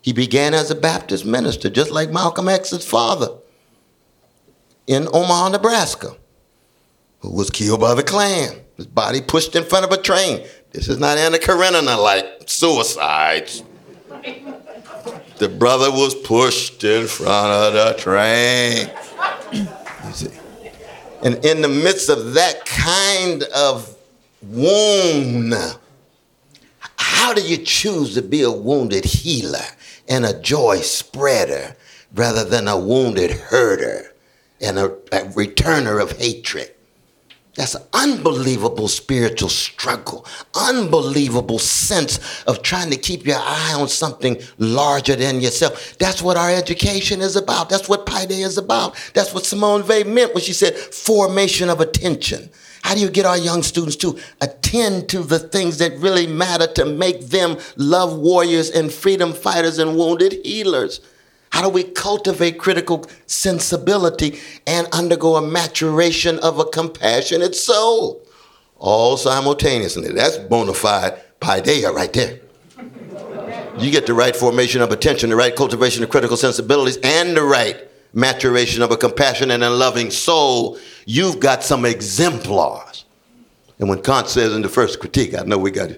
[0.03, 3.40] He began as a Baptist minister, just like Malcolm X's father
[4.91, 6.17] in Omaha, Nebraska,
[7.21, 8.57] who was killed by the Klan.
[8.77, 10.45] His body pushed in front of a train.
[10.73, 13.63] This is not Anna Karenina like suicides.
[15.39, 18.91] The brother was pushed in front of the train.
[21.23, 23.97] And in the midst of that kind of
[24.43, 25.55] wound,
[26.97, 29.67] how do you choose to be a wounded healer
[30.09, 31.77] and a joy spreader
[32.13, 34.10] rather than a wounded herder
[34.61, 36.75] and a, a returner of hatred?
[37.57, 44.41] That's an unbelievable spiritual struggle, unbelievable sense of trying to keep your eye on something
[44.59, 45.99] larger than yourself.
[45.99, 47.69] That's what our education is about.
[47.69, 48.95] That's what Paideia is about.
[49.15, 52.51] That's what Simone Weil meant when she said formation of attention.
[52.83, 56.67] How do you get our young students to attend to the things that really matter
[56.75, 61.01] to make them love warriors and freedom fighters and wounded healers?
[61.51, 68.23] How do we cultivate critical sensibility and undergo a maturation of a compassionate soul?
[68.79, 70.13] All simultaneously.
[70.13, 72.41] That's bona fide paideia right there.
[73.79, 77.43] You get the right formation of attention, the right cultivation of critical sensibilities, and the
[77.43, 80.79] right maturation of a compassionate and loving soul.
[81.07, 83.05] You've got some exemplars.
[83.79, 85.91] And when Kant says in the first critique, I know we got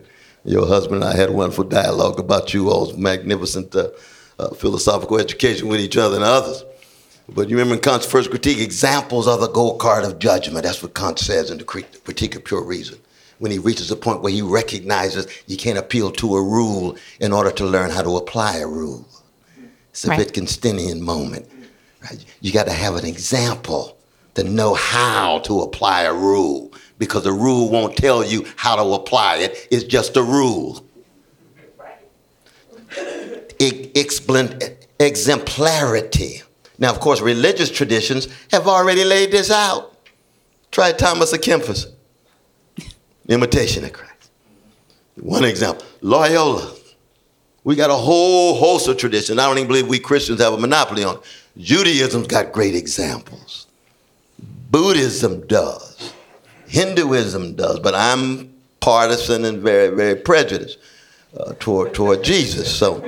[0.45, 3.75] your husband and I had a wonderful dialogue about you all's magnificent.
[3.75, 3.89] Uh,
[4.43, 6.65] uh, philosophical education with each other and others.
[7.29, 10.65] But you remember in Kant's first critique, examples are the gold card of judgment.
[10.65, 12.99] That's what Kant says in the critique of pure reason.
[13.39, 17.33] When he reaches a point where he recognizes you can't appeal to a rule in
[17.33, 19.07] order to learn how to apply a rule.
[19.91, 20.21] It's a right.
[20.21, 21.49] Wittgensteinian moment.
[22.03, 22.25] Right?
[22.41, 23.97] You got to have an example
[24.35, 28.83] to know how to apply a rule because the rule won't tell you how to
[28.95, 29.69] apply it.
[29.71, 30.85] It's just a rule
[34.99, 36.43] exemplarity.
[36.79, 39.97] Now, of course, religious traditions have already laid this out.
[40.71, 41.39] Try Thomas A.
[41.39, 41.87] Kempis,
[43.29, 44.31] Imitation of Christ.
[45.17, 46.75] One example, Loyola.
[47.65, 49.39] We got a whole host of traditions.
[49.39, 51.23] I don't even believe we Christians have a monopoly on it.
[51.59, 53.67] Judaism's got great examples.
[54.71, 56.13] Buddhism does.
[56.67, 60.79] Hinduism does, but I'm partisan and very, very prejudiced
[61.39, 62.75] uh, toward, toward Jesus.
[62.75, 62.95] So,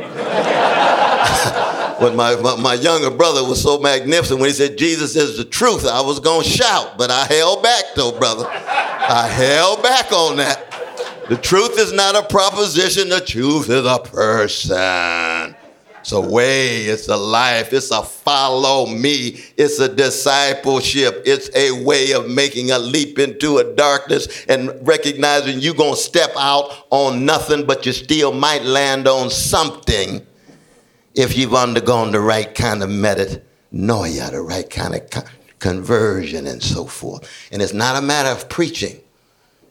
[2.00, 5.44] when my, my, my, younger brother was so magnificent when he said, Jesus is the
[5.44, 8.46] truth, I was going to shout, but I held back though, brother.
[8.46, 10.70] I held back on that.
[11.28, 15.56] The truth is not a proposition, the truth is a person.
[16.04, 21.82] It's a way, it's a life, it's a follow me, it's a discipleship, it's a
[21.82, 26.88] way of making a leap into a darkness and recognizing you're going to step out
[26.90, 30.26] on nothing, but you still might land on something
[31.14, 35.24] if you've undergone the right kind of metanoia, the right kind of
[35.58, 37.26] conversion, and so forth.
[37.50, 39.00] And it's not a matter of preaching,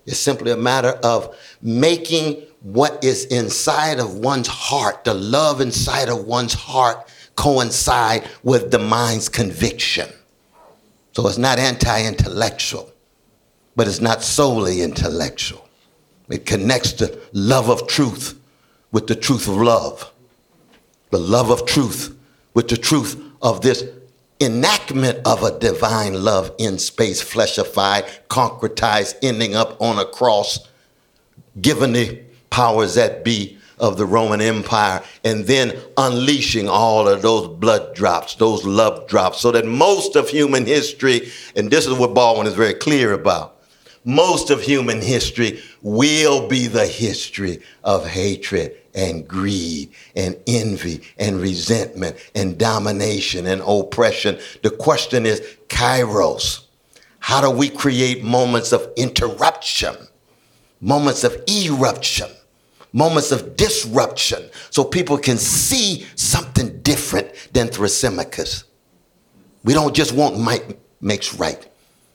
[0.08, 6.10] it's simply a matter of making what is inside of one's heart, the love inside
[6.10, 10.10] of one's heart, coincide with the mind's conviction.
[11.12, 12.91] So it's not anti intellectual,
[13.76, 15.67] but it's not solely intellectual.
[16.30, 18.39] It connects the love of truth
[18.93, 20.12] with the truth of love,
[21.12, 22.15] the love of truth
[22.54, 23.84] with the truth of this
[24.39, 30.67] enactment of a divine love in space, fleshified, concretized, ending up on a cross,
[31.62, 32.21] given the
[32.53, 38.35] powers that be of the Roman Empire, and then unleashing all of those blood drops,
[38.35, 42.53] those love drops, so that most of human history, and this is what Baldwin is
[42.53, 43.59] very clear about,
[44.05, 51.41] most of human history will be the history of hatred and greed and envy and
[51.41, 54.37] resentment and domination and oppression.
[54.61, 56.65] The question is, Kairos,
[57.17, 59.95] how do we create moments of interruption,
[60.79, 62.29] moments of eruption?
[62.93, 68.63] Moments of disruption so people can see something different than Thrasymachus.
[69.63, 71.67] We don't just want might makes right.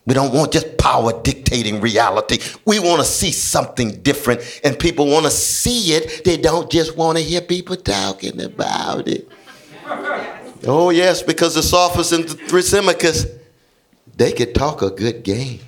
[0.06, 2.38] We don't want just power dictating reality.
[2.64, 6.24] We want to see something different, and people want to see it.
[6.24, 9.28] They don't just want to hear people talking about it.
[10.66, 13.38] Oh, yes, because the sophists and Thrasymachus,
[14.16, 15.60] they could talk a good game.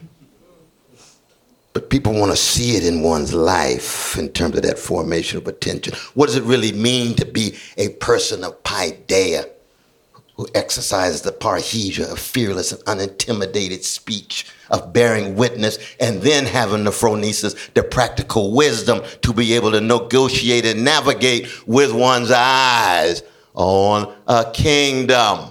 [1.72, 5.46] But people want to see it in one's life in terms of that formation of
[5.46, 5.94] attention.
[6.14, 9.48] What does it really mean to be a person of paideia
[10.36, 16.84] who exercises the parrhesia of fearless and unintimidated speech, of bearing witness, and then having
[16.84, 23.22] the phronesis, the practical wisdom to be able to negotiate and navigate with one's eyes
[23.54, 25.50] on a kingdom?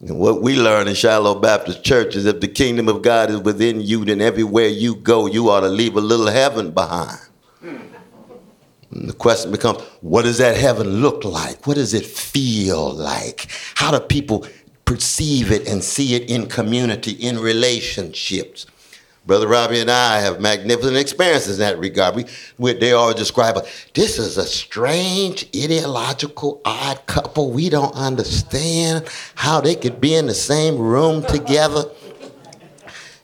[0.00, 3.40] And what we learn in Shiloh Baptist Church is if the kingdom of God is
[3.40, 7.20] within you, then everywhere you go, you ought to leave a little heaven behind.
[7.62, 11.66] And the question becomes what does that heaven look like?
[11.66, 13.46] What does it feel like?
[13.74, 14.46] How do people
[14.90, 18.66] perceive it and see it in community, in relationships.
[19.30, 22.16] Brother Robbie and I have magnificent experiences in that regard.
[22.16, 22.24] We,
[22.58, 23.86] we, they always describe us.
[23.94, 27.52] This is a strange, ideological, odd couple.
[27.52, 31.84] We don't understand how they could be in the same room together.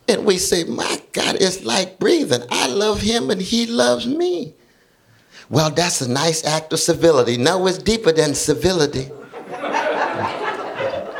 [0.07, 2.43] And we say, My God, it's like breathing.
[2.51, 4.55] I love him and he loves me.
[5.49, 7.35] Well, that's a nice act of civility.
[7.35, 9.11] No, it's deeper than civility.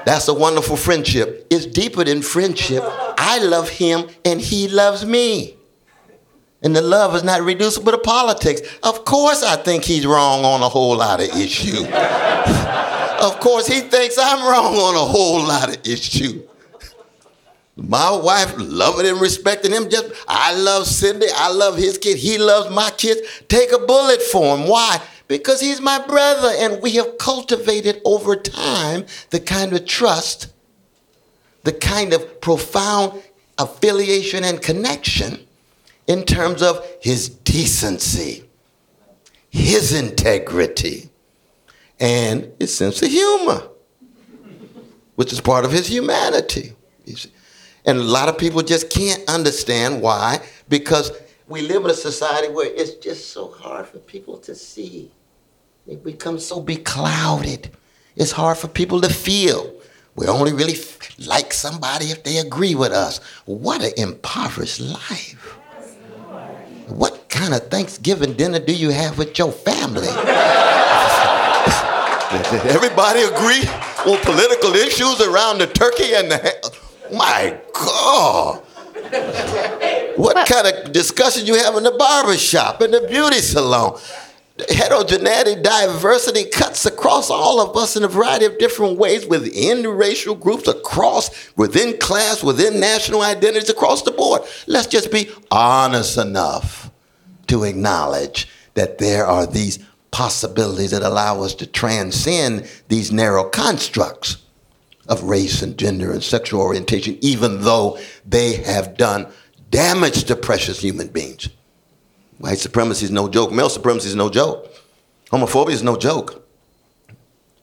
[0.07, 1.45] That's a wonderful friendship.
[1.49, 2.81] It's deeper than friendship.
[3.17, 5.57] I love him and he loves me.
[6.61, 8.61] And the love is not reducible to politics.
[8.83, 11.81] Of course, I think he's wrong on a whole lot of issues.
[13.21, 16.41] of course, he thinks I'm wrong on a whole lot of issues.
[17.75, 19.89] My wife loving and respecting him.
[19.89, 21.27] Just I love Cindy.
[21.35, 22.15] I love his kid.
[22.17, 23.19] He loves my kids.
[23.49, 24.69] Take a bullet for him.
[24.69, 25.01] Why?
[25.27, 30.47] Because he's my brother, and we have cultivated over time the kind of trust,
[31.63, 33.21] the kind of profound
[33.57, 35.45] affiliation and connection
[36.07, 38.45] in terms of his decency,
[39.49, 41.09] his integrity,
[41.99, 43.67] and his sense of humor,
[45.15, 46.73] which is part of his humanity.
[47.85, 51.11] And a lot of people just can't understand why, because
[51.47, 55.11] we live in a society where it's just so hard for people to see.
[55.87, 57.69] They become so beclouded.
[58.17, 59.73] It's hard for people to feel.
[60.15, 60.75] We only really
[61.25, 63.19] like somebody if they agree with us.
[63.45, 65.53] What an impoverished life.
[66.87, 70.07] What kind of Thanksgiving dinner do you have with your family?
[72.69, 73.65] Everybody agree
[74.11, 76.71] on political issues around the turkey and the
[77.13, 78.61] my God.
[80.17, 83.97] What kind of discussion you have in the barber shop, in the beauty salon?
[84.69, 90.33] Heterogeneity, diversity cuts across all of us in a variety of different ways within racial
[90.33, 94.41] groups, across, within class, within national identities, across the board.
[94.65, 96.89] Let's just be honest enough
[97.47, 99.79] to acknowledge that there are these
[100.11, 104.37] possibilities that allow us to transcend these narrow constructs
[105.07, 109.27] of race and gender and sexual orientation, even though they have done
[109.69, 111.49] damage to precious human beings.
[112.39, 113.51] White supremacy is no joke.
[113.51, 114.71] Male supremacy is no joke.
[115.31, 116.47] Homophobia is no joke.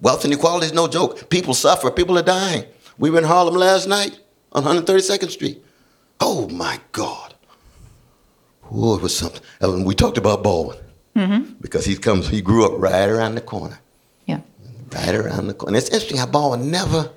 [0.01, 1.31] Wealth inequality is no joke.
[1.31, 1.91] People suffer.
[1.91, 2.65] People are dying.
[2.99, 4.19] We were in Harlem last night
[4.53, 5.65] on 132nd Street.
[6.21, 7.35] Oh my God.
[8.71, 9.43] Oh, it was something.
[9.61, 10.79] And we talked about Baldwin
[11.17, 11.55] mm-hmm.
[11.61, 12.29] because he comes.
[12.29, 13.79] He grew up right around the corner.
[14.27, 14.41] Yeah.
[14.93, 15.71] Right around the corner.
[15.71, 17.11] And it's interesting how Baldwin never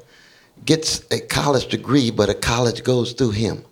[0.66, 3.64] gets a college degree, but a college goes through him.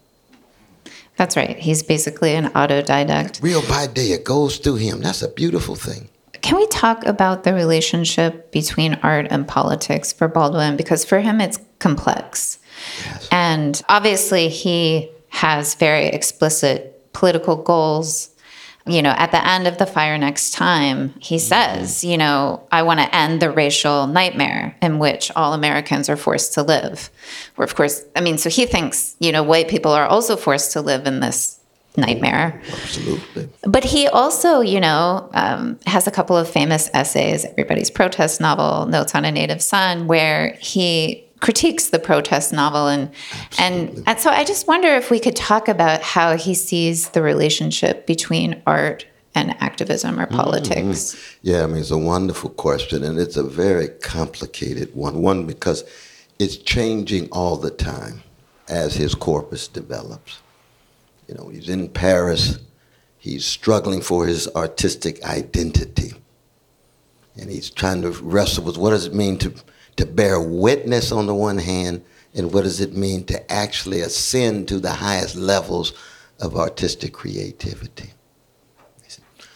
[1.18, 1.57] That's right.
[1.57, 3.41] He's basically an autodidact.
[3.41, 5.01] Real paideia goes through him.
[5.01, 6.09] That's a beautiful thing.
[6.41, 10.78] Can we talk about the relationship between art and politics for Baldwin?
[10.78, 12.59] Because for him, it's complex.
[13.05, 13.30] Yes.
[13.32, 18.30] And obviously, he has very explicit political goals
[18.88, 22.83] you know, at the end of the fire next time, he says, you know, I
[22.83, 27.09] want to end the racial nightmare in which all Americans are forced to live.
[27.55, 30.71] Where, of course, I mean, so he thinks, you know, white people are also forced
[30.73, 31.59] to live in this
[31.97, 32.61] nightmare.
[32.69, 33.49] Absolutely.
[33.63, 38.86] But he also, you know, um, has a couple of famous essays, Everybody's Protest novel,
[38.86, 43.11] Notes on a Native Son, where he critiques the protest novel and,
[43.59, 47.21] and and so I just wonder if we could talk about how he sees the
[47.21, 49.05] relationship between art
[49.36, 50.36] and activism or mm-hmm.
[50.38, 50.97] politics.
[50.97, 51.47] Mm-hmm.
[51.47, 55.21] Yeah, I mean it's a wonderful question and it's a very complicated one.
[55.21, 55.83] One because
[56.39, 58.23] it's changing all the time
[58.67, 60.39] as his corpus develops.
[61.27, 62.59] You know, he's in Paris,
[63.17, 66.13] he's struggling for his artistic identity.
[67.38, 69.53] And he's trying to wrestle with what does it mean to
[69.98, 74.68] to bear witness on the one hand, and what does it mean to actually ascend
[74.68, 75.93] to the highest levels
[76.39, 78.12] of artistic creativity?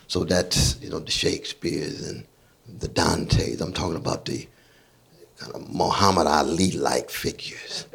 [0.07, 2.25] So that's you know the Shakespeare's and
[2.79, 3.61] the Dantes.
[3.61, 4.47] I'm talking about the
[5.37, 7.85] kind of Muhammad Ali-like figures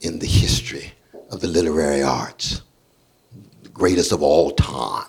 [0.00, 0.92] in the history
[1.30, 2.62] of the literary arts,
[3.62, 5.06] the greatest of all time.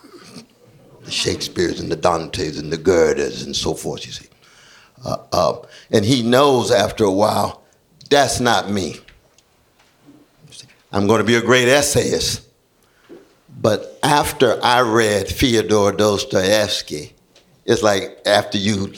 [1.06, 4.06] The Shakespeare's and the Dantes and the Goethes and so forth.
[4.06, 4.28] You see,
[5.04, 5.58] uh, uh,
[5.92, 7.64] and he knows after a while,
[8.10, 9.00] that's not me.
[10.92, 12.48] I'm going to be a great essayist.
[13.62, 17.14] But after I read Fyodor Dostoevsky,
[17.66, 18.94] it's like after you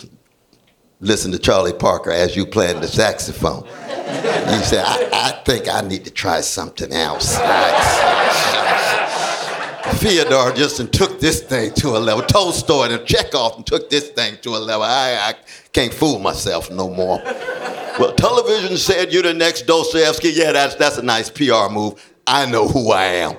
[0.99, 3.65] listen to Charlie Parker as you playing the saxophone.
[3.65, 7.37] You say, I, I think I need to try something else.
[9.93, 12.23] Fyodor just took this thing to a level.
[12.23, 14.83] Tolstoy and Chekhov and took this thing to a level.
[14.83, 15.33] I, I
[15.73, 17.21] can't fool myself no more.
[17.99, 20.29] well, television said you're the next Dostoevsky.
[20.29, 22.13] Yeah, that's, that's a nice PR move.
[22.25, 23.37] I know who I am.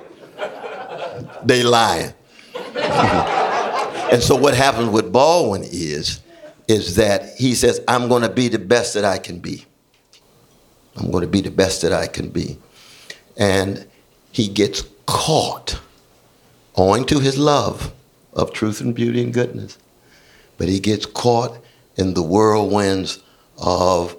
[1.43, 2.13] They lying.
[2.75, 6.21] and so what happens with Baldwin is,
[6.67, 9.65] is that he says, I'm going to be the best that I can be.
[10.95, 12.57] I'm going to be the best that I can be.
[13.35, 13.85] And
[14.31, 15.79] he gets caught
[16.77, 17.91] owing to his love
[18.33, 19.77] of truth and beauty and goodness.
[20.57, 21.57] But he gets caught
[21.95, 23.21] in the whirlwinds
[23.57, 24.15] of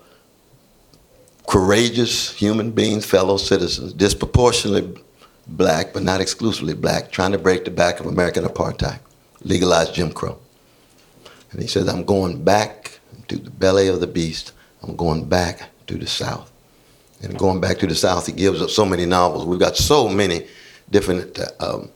[1.47, 5.03] courageous human beings, fellow citizens, disproportionately
[5.47, 8.99] black, but not exclusively black, trying to break the back of American apartheid,
[9.43, 10.39] legalize Jim Crow.
[11.53, 14.53] And he says, I'm going back to the belly of the beast.
[14.83, 16.53] I'm going back to the South.
[17.23, 19.47] And going back to the South, he gives us so many novels.
[19.47, 20.47] We've got so many
[20.91, 21.91] different uh, um,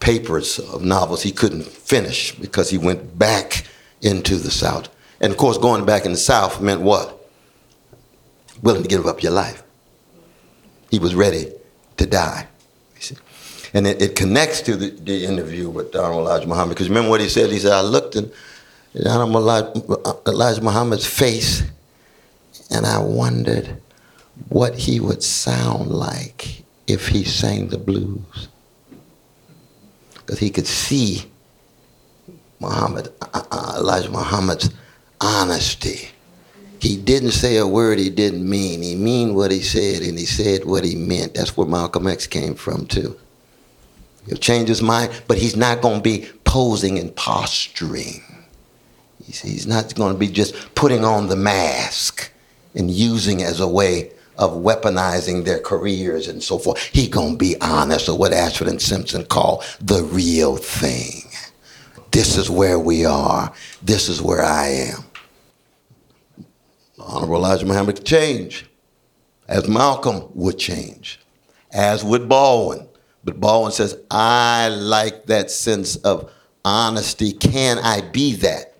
[0.00, 3.64] papers of novels he couldn't finish because he went back
[4.02, 4.88] into the South.
[5.20, 7.12] And of course, going back in the South meant what?
[8.62, 9.62] Willing to give up your life.
[10.90, 11.52] He was ready
[11.96, 12.46] to die.
[13.74, 16.76] And it, it, connects to the, the, interview with Honorable Elijah Muhammad.
[16.76, 17.50] Because remember what he said?
[17.50, 18.30] He said, I looked in
[19.04, 19.46] Honorable
[20.26, 21.62] Elijah Muhammad's face
[22.70, 23.80] and I wondered
[24.48, 28.48] what he would sound like if he sang the blues.
[30.26, 31.24] Because he could see
[32.58, 34.70] Muhammad, uh, uh, Elijah Muhammad's
[35.20, 36.08] honesty.
[36.80, 38.82] He didn't say a word he didn't mean.
[38.82, 41.34] He mean what he said, and he said what he meant.
[41.34, 43.16] That's where Malcolm X came from too.
[44.26, 48.22] He'll change his mind, but he's not going to be posing and posturing.
[49.24, 52.32] He's, he's not going to be just putting on the mask
[52.74, 56.82] and using as a way of weaponizing their careers and so forth.
[56.92, 61.22] He gonna be honest, or what Ashford and Simpson call the real thing.
[62.10, 63.52] This is where we are.
[63.82, 65.04] This is where I am.
[66.98, 68.66] Honorable Elijah Muhammad could change,
[69.48, 71.20] as Malcolm would change,
[71.72, 72.88] as would Baldwin.
[73.22, 76.32] But Baldwin says, I like that sense of
[76.64, 77.32] honesty.
[77.32, 78.75] Can I be that?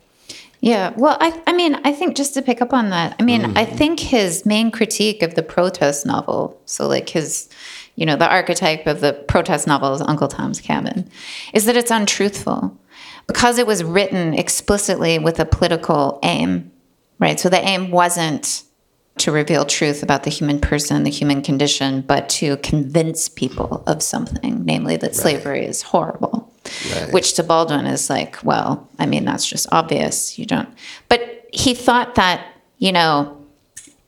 [0.67, 3.43] Yeah, well, I, I mean, I think just to pick up on that, I mean,
[3.43, 3.57] mm.
[3.57, 7.49] I think his main critique of the protest novel, so like his,
[7.95, 11.09] you know, the archetype of the protest novel is Uncle Tom's Cabin,
[11.55, 12.77] is that it's untruthful
[13.29, 16.73] because it was written explicitly with a political aim,
[17.21, 17.39] right?
[17.39, 18.65] So the aim wasn't
[19.19, 24.03] to reveal truth about the human person, the human condition, but to convince people of
[24.03, 25.15] something, namely that right.
[25.15, 26.46] slavery is horrible.
[26.95, 27.13] Right.
[27.13, 30.39] Which to Baldwin is like, well, I mean, that's just obvious.
[30.39, 30.69] You don't.
[31.09, 32.47] But he thought that,
[32.79, 33.45] you know,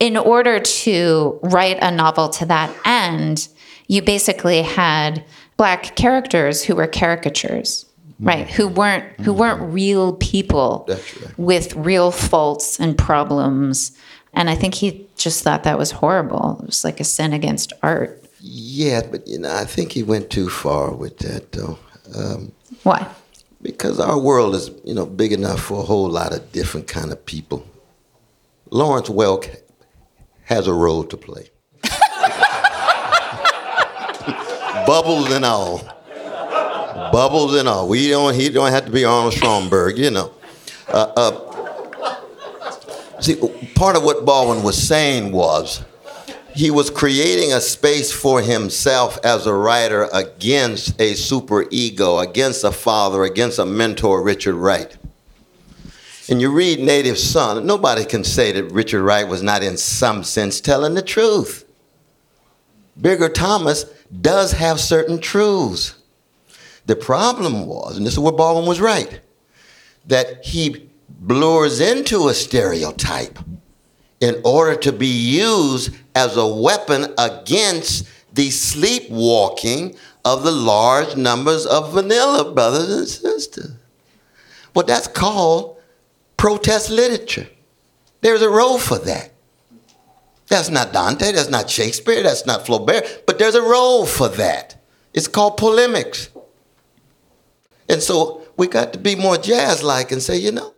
[0.01, 3.49] in order to write a novel to that end,
[3.89, 5.25] you basically had
[5.57, 7.85] black characters who were caricatures
[8.21, 8.55] right mm-hmm.
[8.55, 9.41] who weren't who mm-hmm.
[9.41, 11.39] weren't real people right.
[11.39, 13.97] with real faults and problems
[14.33, 17.73] and i think he just thought that was horrible it was like a sin against
[17.83, 21.79] art yeah but you know i think he went too far with that though
[22.15, 22.53] um,
[22.83, 23.07] Why?
[23.61, 27.11] Because our world is, you know, big enough for a whole lot of different kind
[27.11, 27.67] of people.
[28.71, 29.49] Lawrence Welk
[30.45, 31.51] has a role to play.
[34.87, 35.79] Bubbles and all.
[37.13, 37.89] Bubbles and all.
[37.89, 38.35] We don't.
[38.35, 40.33] He don't have to be Arnold Schoenberg, you know.
[40.89, 41.33] Uh, uh,
[43.21, 43.37] see,
[43.75, 45.85] part of what Baldwin was saying was
[46.59, 52.65] he was creating a space for himself as a writer against a super ego, against
[52.65, 54.97] a father, against a mentor, Richard Wright.
[56.29, 60.25] And you read Native Son, nobody can say that Richard Wright was not in some
[60.25, 61.65] sense telling the truth.
[63.01, 63.85] Bigger Thomas
[64.21, 65.95] does have certain truths.
[66.87, 69.21] The problem was, and this is where Baldwin was right,
[70.07, 73.39] that he blurs into a stereotype
[74.21, 81.67] in order to be used as a weapon against the sleepwalking of the large numbers
[81.67, 83.73] of vanilla brothers and sisters.
[84.75, 85.81] Well, that's called
[86.37, 87.49] protest literature.
[88.21, 89.33] There's a role for that.
[90.49, 94.77] That's not Dante, that's not Shakespeare, that's not Flaubert, but there's a role for that.
[95.13, 96.31] It's called polemics.
[97.89, 100.75] And so we got to be more jazz like and say, you know,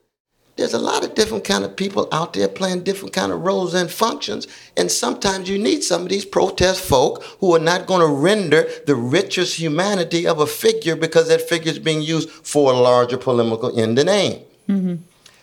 [0.56, 3.74] there's a lot of different kind of people out there playing different kind of roles
[3.74, 4.46] and functions
[4.76, 8.68] and sometimes you need some of these protest folk who are not going to render
[8.86, 13.16] the richest humanity of a figure because that figure is being used for a larger
[13.16, 14.40] polemical end and aim.
[14.68, 14.96] Mm-hmm.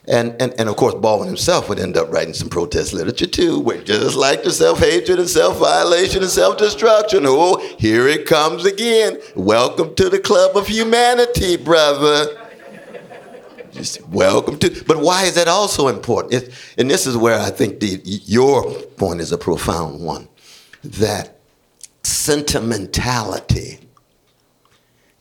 [0.08, 3.60] and, and, and of course baldwin himself would end up writing some protest literature too
[3.60, 9.18] where just like the self-hatred and self-violation and self-destruction oh here it comes again.
[9.36, 12.46] Welcome to the club of humanity brother
[13.78, 14.84] Just welcome to.
[14.86, 16.34] But why is that also important?
[16.34, 20.28] It, and this is where I think the, your point is a profound one.
[20.84, 21.39] That
[22.03, 23.80] sentimentality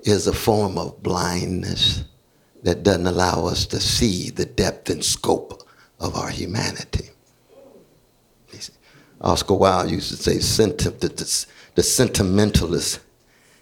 [0.00, 2.04] is a form of blindness
[2.62, 5.62] that doesn't allow us to see the depth and scope
[6.00, 7.10] of our humanity.
[9.20, 13.00] Oscar Wilde used to say, the, the, the sentimentalist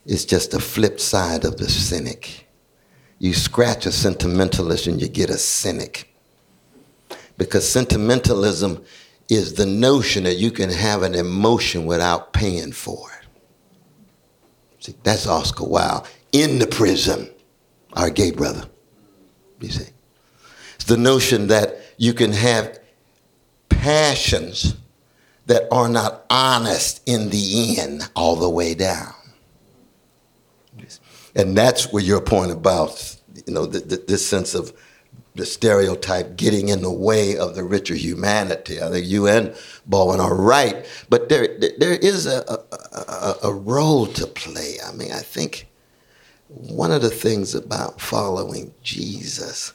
[0.07, 2.43] is just the flip side of the cynic.
[3.18, 6.14] You scratch a sentimentalist and you get a cynic.
[7.36, 8.84] Because sentimentalism
[9.28, 13.26] is the notion that you can have an emotion without paying for it.
[14.80, 17.30] See, that's Oscar Wilde in the prison,
[17.94, 18.68] our gay brother.
[19.60, 19.90] You see,
[20.74, 22.78] it's the notion that you can have
[23.68, 24.76] passions
[25.46, 29.14] that are not honest in the end all the way down.
[31.35, 33.16] And that's where your point about,
[33.47, 34.72] you know, this sense of
[35.35, 38.80] the stereotype getting in the way of the richer humanity.
[38.80, 39.55] I think you and
[39.85, 42.45] Baldwin are right, but there there is a,
[42.93, 44.76] a, a, role to play.
[44.87, 45.66] I mean, I think
[46.49, 49.72] one of the things about following Jesus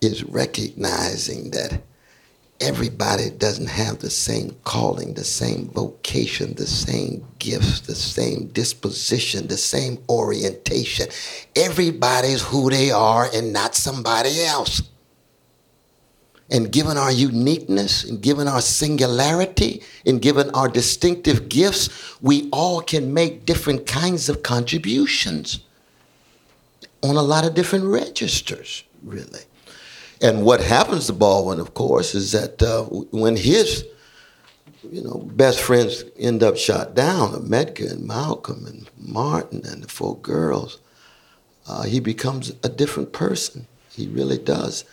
[0.00, 1.82] is recognizing that
[2.60, 9.46] everybody doesn't have the same calling, the same vocation, the same gifts, the same disposition,
[9.46, 11.06] the same orientation.
[11.56, 14.82] Everybody's who they are and not somebody else.
[16.50, 21.88] And given our uniqueness and given our singularity and given our distinctive gifts,
[22.20, 25.60] we all can make different kinds of contributions
[27.02, 29.40] on a lot of different registers, really.
[30.20, 33.84] And what happens to Baldwin, of course, is that uh, when his
[34.90, 39.88] you know, best friends end up shot down, Medgar and Malcolm and Martin and the
[39.88, 40.78] four girls,
[41.66, 43.66] uh, he becomes a different person.
[43.92, 44.84] He really does.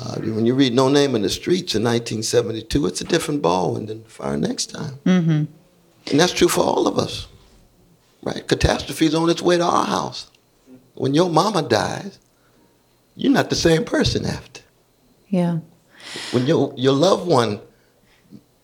[0.00, 3.86] Uh, when you read No Name in the Streets in 1972, it's a different Baldwin
[3.86, 4.98] than Fire Next Time.
[5.04, 5.44] Mm-hmm.
[6.10, 7.26] And that's true for all of us,
[8.22, 8.46] right?
[8.46, 10.30] Catastrophe is on its way to our house.
[10.94, 12.18] When your mama dies,
[13.16, 14.62] you're not the same person after.
[15.28, 15.58] Yeah.
[16.32, 17.60] When your, your loved one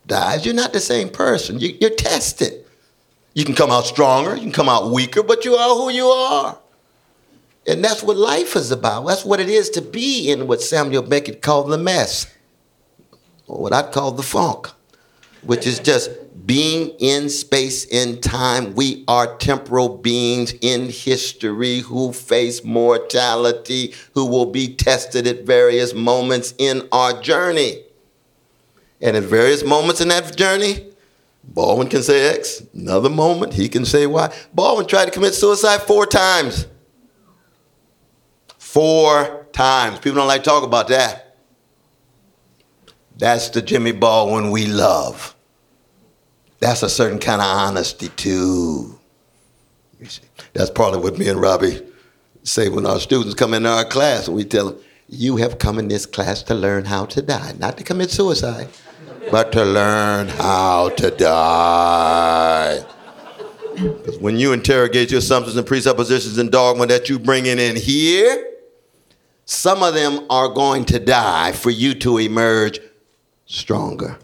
[0.06, 1.60] dies, you're not the same person.
[1.60, 2.64] You, you're tested.
[3.34, 6.06] You can come out stronger, you can come out weaker, but you are who you
[6.06, 6.58] are.
[7.66, 9.06] And that's what life is about.
[9.06, 12.32] That's what it is to be in what Samuel Beckett called the mess,
[13.46, 14.70] or what I'd call the funk,
[15.46, 16.10] which is just
[16.46, 18.74] being in space in time.
[18.74, 25.92] We are temporal beings in history who face mortality, who will be tested at various
[25.92, 27.82] moments in our journey.
[29.00, 30.86] And at various moments in that journey,
[31.44, 32.62] Baldwin can say X.
[32.74, 34.34] Another moment, he can say Y.
[34.54, 36.66] Baldwin tried to commit suicide four times.
[38.58, 39.98] Four times.
[39.98, 41.36] People don't like to talk about that.
[43.16, 45.35] That's the Jimmy Baldwin we love.
[46.60, 48.98] That's a certain kind of honesty too.
[50.52, 51.80] That's probably what me and Robbie
[52.42, 55.88] say when our students come into our class we tell them, you have come in
[55.88, 58.68] this class to learn how to die, not to commit suicide,
[59.30, 62.84] but to learn how to die.
[63.74, 67.76] Because when you interrogate your assumptions and presuppositions and dogma that you bring in in
[67.76, 68.52] here,
[69.44, 72.80] some of them are going to die for you to emerge
[73.44, 74.18] stronger,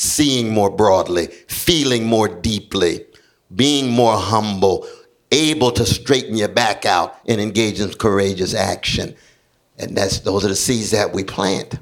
[0.00, 3.04] seeing more broadly, feeling more deeply,
[3.54, 4.86] being more humble,
[5.30, 9.14] able to straighten your back out and engage in courageous action.
[9.78, 11.78] And that's those are the seeds that we plant.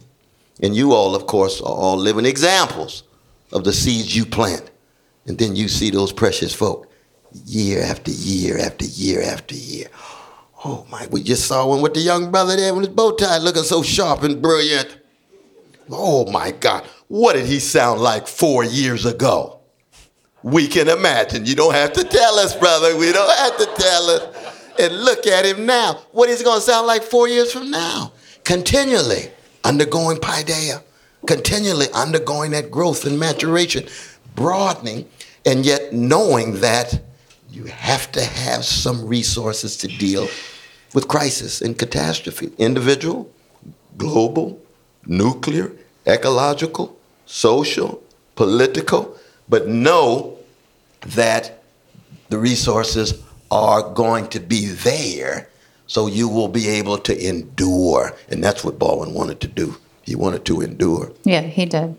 [0.63, 3.05] And you all, of course, are all living examples
[3.53, 4.71] of the seeds you plant.
[5.27, 6.91] And then you see those precious folk
[7.45, 9.89] year after year after year after year
[10.65, 13.39] Oh my, we just saw one with the young brother there with his bow tie
[13.39, 14.99] looking so sharp and brilliant.
[15.89, 19.61] Oh my God, what did he sound like four years ago?
[20.43, 21.47] We can imagine.
[21.47, 22.97] You don't have to tell us, brother.
[22.97, 24.55] We don't have to tell us.
[24.79, 25.95] And look at him now.
[26.13, 28.13] What is he going to sound like four years from now?
[28.45, 29.31] Continually
[29.65, 30.83] undergoing paideia,
[31.27, 33.87] continually undergoing that growth and maturation,
[34.37, 35.09] broadening,
[35.45, 37.01] and yet knowing that
[37.51, 40.29] you have to have some resources to deal
[40.95, 43.31] with crisis and catastrophe individual,
[43.97, 44.61] global,
[45.07, 45.73] nuclear,
[46.07, 46.98] ecological,
[47.29, 48.03] social,
[48.35, 49.17] political,
[49.49, 50.39] but know
[51.01, 51.63] that
[52.31, 55.49] the resources are going to be there
[55.87, 58.15] so you will be able to endure.
[58.29, 59.77] And that's what Baldwin wanted to do.
[60.03, 61.13] He wanted to endure.
[61.25, 61.97] Yeah, he did.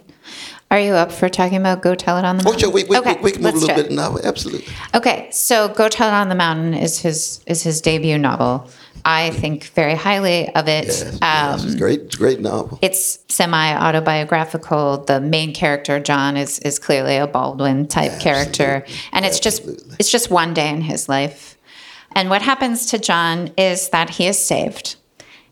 [0.72, 2.54] Are you up for talking about Go Tell It on the Mountain?
[2.54, 2.72] Oh, sure.
[2.72, 4.18] We, we, okay, we, we can move a little bit now.
[4.24, 4.72] Absolutely.
[4.94, 8.70] Okay, so Go Tell It on the Mountain is his is his debut novel.
[9.06, 10.86] I think very highly of it.
[10.86, 12.02] Yes, yes, um, it's great.
[12.02, 12.80] It's a great novel.
[12.82, 15.06] it's semi autobiographical.
[15.06, 19.86] The main character, John, is is clearly a Baldwin type character, and it's Absolutely.
[19.86, 21.58] just it's just one day in his life.
[22.14, 24.96] And what happens to John is that he is saved,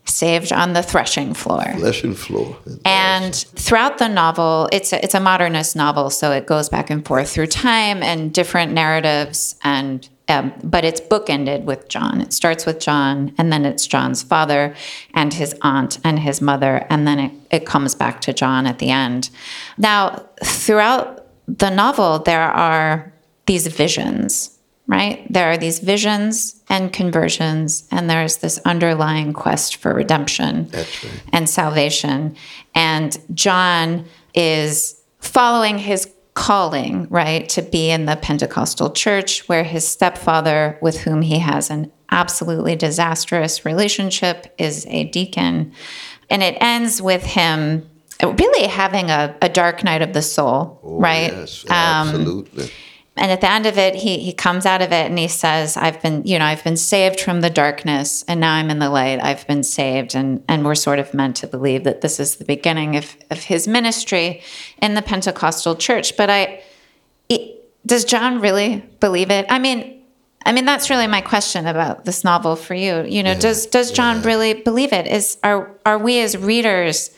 [0.06, 1.64] saved on the threshing floor.
[1.64, 2.58] And floor.
[2.84, 7.06] And throughout the novel, it's a, it's a modernist novel, so it goes back and
[7.06, 12.22] forth through time and different narratives, and um, but it's bookended with John.
[12.22, 14.76] It starts with John, and then it's John's father
[15.14, 18.80] and his aunt and his mother, and then it, it comes back to John at
[18.80, 19.30] the end.
[19.78, 23.14] Now, throughout the novel, there are
[23.46, 25.26] these visions, right?
[25.32, 31.22] There are these visions and conversions, and there's this underlying quest for redemption right.
[31.32, 32.36] and salvation.
[32.76, 39.88] And John is following his calling, right, to be in the Pentecostal church, where his
[39.88, 45.74] stepfather, with whom he has an absolutely disastrous relationship, is a deacon.
[46.30, 47.90] And it ends with him
[48.22, 51.32] really having a, a dark night of the soul, right?
[51.34, 51.74] Oh, Yes, Um,
[52.10, 52.70] absolutely.
[53.18, 55.76] And at the end of it, he he comes out of it and he says,
[55.76, 58.90] "I've been, you know, I've been saved from the darkness, and now I'm in the
[58.90, 59.20] light.
[59.22, 62.46] I've been saved." And and we're sort of meant to believe that this is the
[62.46, 64.42] beginning of of his ministry
[64.82, 66.16] in the Pentecostal church.
[66.16, 66.64] But I,
[67.28, 69.46] it, does John really believe it?
[69.50, 69.96] I mean.
[70.46, 73.04] I mean that's really my question about this novel for you.
[73.04, 75.06] You know, does does John really believe it?
[75.06, 77.12] Is are are we as readers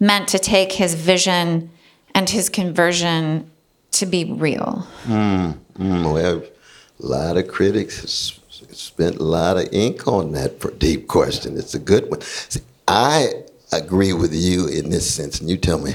[0.00, 1.70] meant to take his vision
[2.12, 3.51] and his conversion
[3.92, 4.86] to be real?
[5.04, 8.38] Mm, well, a lot of critics has
[8.70, 11.56] spent a lot of ink on that deep question.
[11.56, 12.20] It's a good one.
[12.20, 15.94] See, I agree with you in this sense, and you tell me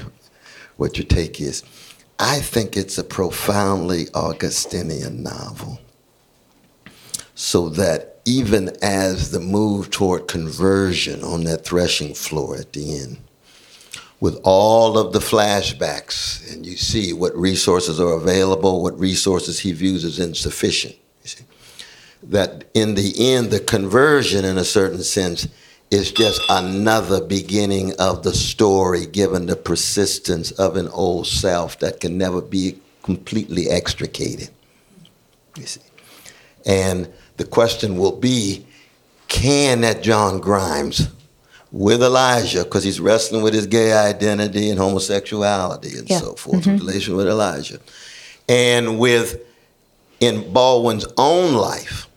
[0.77, 1.63] what your take is.
[2.19, 5.79] I think it's a profoundly Augustinian novel.
[7.35, 13.17] So that even as the move toward conversion on that threshing floor at the end,
[14.19, 19.71] with all of the flashbacks, and you see what resources are available, what resources he
[19.71, 20.95] views as insufficient.
[21.23, 21.43] You see,
[22.23, 25.47] that in the end, the conversion, in a certain sense,
[25.91, 31.99] is just another beginning of the story, given the persistence of an old self that
[31.99, 34.49] can never be completely extricated.
[35.55, 35.81] You see,
[36.65, 37.07] and
[37.37, 38.65] the question will be,
[39.27, 41.07] can that John Grimes?
[41.77, 46.19] With Elijah because he's wrestling with his gay identity and homosexuality and Yeah.
[46.19, 47.79] so forth, in relation with Elijah.
[48.49, 49.39] And with,
[50.19, 52.07] in Baldwin's own life,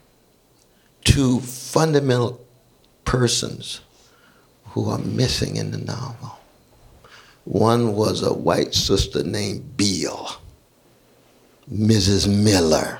[1.04, 2.40] two fundamental
[3.04, 3.80] persons
[4.68, 6.38] who are missing in the novel.
[7.44, 10.30] One was a white sister named Beale,
[11.70, 12.26] Mrs.
[12.32, 12.99] Miller,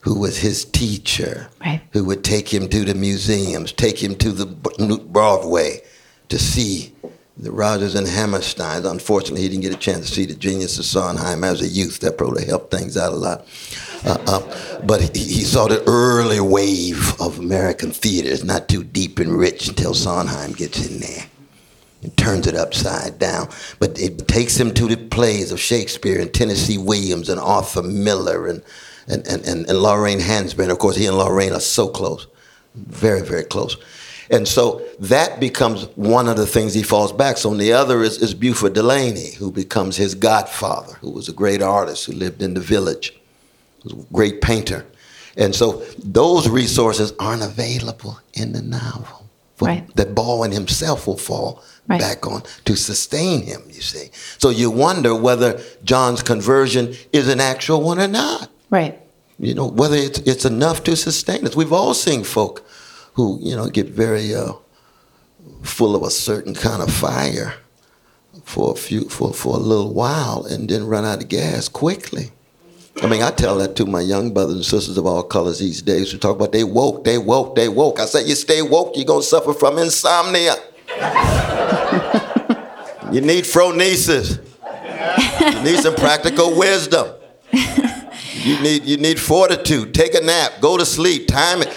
[0.00, 1.80] who was his teacher Right.
[1.92, 5.82] who would take him to the museums, take him to the Broadway
[6.28, 6.92] to see
[7.36, 8.84] the Rodgers and Hammersteins.
[8.84, 12.00] Unfortunately, he didn't get a chance to see the Genius of Sondheim as a youth.
[12.00, 13.46] That probably helped things out a lot.
[14.04, 18.28] Uh, uh, but he, he saw the early wave of American theater.
[18.28, 21.26] It's not too deep and rich until Sondheim gets in there
[22.02, 23.48] and turns it upside down.
[23.78, 28.46] But it takes him to the plays of Shakespeare and Tennessee Williams and Arthur Miller
[28.46, 28.62] and,
[29.08, 30.70] and, and, and, and Lorraine Hansberry.
[30.70, 32.26] Of course, he and Lorraine are so close,
[32.74, 33.76] very, very close.
[34.30, 37.56] And so that becomes one of the things he falls back on.
[37.56, 42.04] The other is, is Beauford Delaney, who becomes his godfather, who was a great artist
[42.04, 43.18] who lived in the village,
[43.84, 44.84] was a great painter.
[45.36, 49.24] And so those resources aren't available in the novel.
[49.60, 49.92] Right.
[49.96, 52.00] That Baldwin himself will fall Right.
[52.00, 54.10] back on to sustain him, you see.
[54.36, 58.50] So you wonder whether John's conversion is an actual one or not.
[58.70, 59.00] Right.
[59.38, 61.54] You know, whether it's, it's enough to sustain us.
[61.54, 62.66] We've all seen folk
[63.14, 64.52] who, you know, get very uh,
[65.62, 67.54] full of a certain kind of fire
[68.44, 72.30] for a few for, for a little while and then run out of gas quickly.
[73.02, 75.82] I mean, I tell that to my young brothers and sisters of all colors these
[75.82, 78.00] days who talk about they woke, they woke, they woke.
[78.00, 80.56] I say, you stay woke, you're gonna suffer from insomnia.
[83.12, 84.44] you need phronesis.
[85.40, 87.14] You need some practical wisdom.
[88.48, 89.92] You need you need fortitude.
[89.92, 90.54] Take a nap.
[90.62, 91.26] Go to sleep.
[91.26, 91.68] Time it.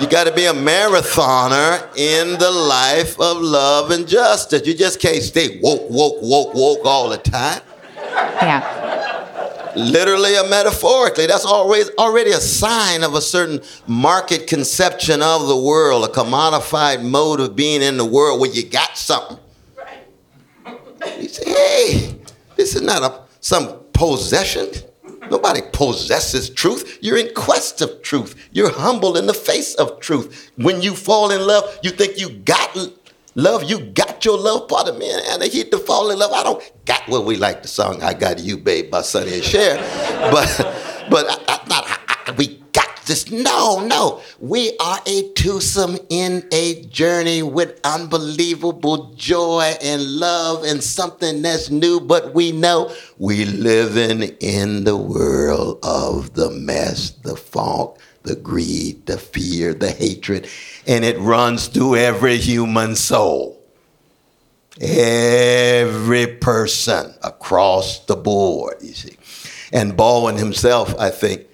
[0.00, 4.66] You got to be a marathoner in the life of love and justice.
[4.66, 7.62] You just can't stay woke, woke, woke, woke all the time.
[7.94, 9.72] Yeah.
[9.76, 11.26] Literally or metaphorically.
[11.26, 17.04] That's always already a sign of a certain market conception of the world, a commodified
[17.04, 19.38] mode of being in the world where you got something.
[19.76, 21.20] Right.
[21.20, 22.18] You say, hey,
[22.56, 24.66] this is not a some possession.
[25.30, 26.98] Nobody possesses truth.
[27.00, 28.34] You're in quest of truth.
[28.52, 30.50] You're humble in the face of truth.
[30.56, 32.76] When you fall in love, you think you got
[33.34, 33.64] love.
[33.64, 36.32] You got your love part of me, and I hit to fall in love.
[36.32, 39.44] I don't got what we like the song "I Got You, Babe" by Sonny and
[39.44, 39.76] Cher,
[40.32, 40.48] but
[41.10, 41.47] but I,
[43.08, 43.30] this.
[43.30, 50.82] No, no, we are a twosome in a journey with unbelievable joy and love and
[50.82, 51.98] something that's new.
[51.98, 59.06] But we know we living in the world of the mess, the funk, the greed,
[59.06, 60.48] the fear, the hatred,
[60.86, 63.56] and it runs through every human soul.
[64.80, 69.16] Every person across the board, you see.
[69.72, 71.47] And Baldwin himself, I think,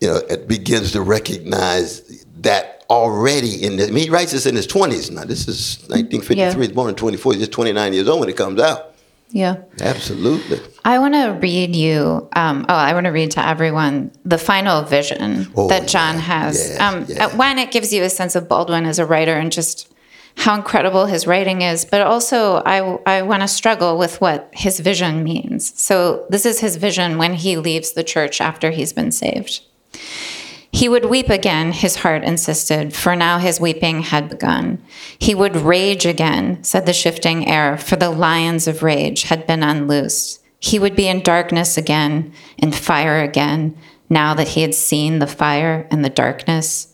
[0.00, 4.66] you know, it begins to recognize that already in the, he writes this in his
[4.66, 5.24] 20s now.
[5.24, 6.36] This is 1953.
[6.36, 6.54] Yeah.
[6.54, 7.32] He's born in 24.
[7.32, 8.92] He's just 29 years old when it comes out.
[9.30, 9.56] Yeah.
[9.80, 10.60] Absolutely.
[10.84, 12.28] I want to read you.
[12.36, 16.20] Um, oh, I want to read to everyone the final vision Oh, that John yeah,
[16.20, 16.70] has.
[16.76, 17.34] yeah, um, yeah.
[17.36, 19.92] One, it gives you a sense of Baldwin as a writer and just
[20.36, 21.84] how incredible his writing is.
[21.84, 25.76] But also, I I want to struggle with what his vision means.
[25.80, 29.60] So this is his vision when he leaves the church after he's been saved.
[30.72, 34.82] He would weep again, his heart insisted, for now his weeping had begun.
[35.18, 39.62] He would rage again, said the shifting air, for the lions of rage had been
[39.62, 40.42] unloosed.
[40.58, 43.76] He would be in darkness again, in fire again,
[44.10, 46.92] now that he had seen the fire and the darkness.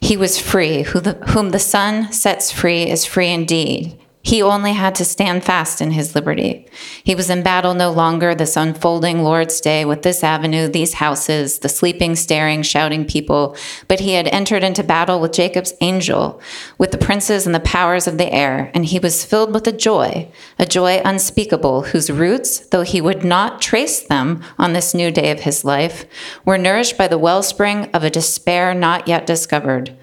[0.00, 0.82] He was free.
[0.82, 3.98] Who the, whom the Son sets free is free indeed.
[4.24, 6.66] He only had to stand fast in his liberty.
[7.02, 11.58] He was in battle no longer, this unfolding Lord's Day with this avenue, these houses,
[11.58, 13.56] the sleeping, staring, shouting people,
[13.88, 16.40] but he had entered into battle with Jacob's angel,
[16.78, 19.72] with the princes and the powers of the air, and he was filled with a
[19.72, 25.10] joy, a joy unspeakable, whose roots, though he would not trace them on this new
[25.10, 26.04] day of his life,
[26.44, 29.96] were nourished by the wellspring of a despair not yet discovered.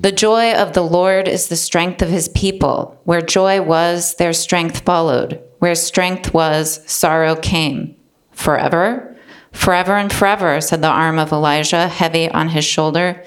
[0.00, 3.00] The joy of the Lord is the strength of his people.
[3.04, 5.42] Where joy was, their strength followed.
[5.58, 7.96] Where strength was, sorrow came.
[8.32, 9.16] Forever?
[9.52, 13.24] Forever and forever, said the arm of Elisha, heavy on his shoulder.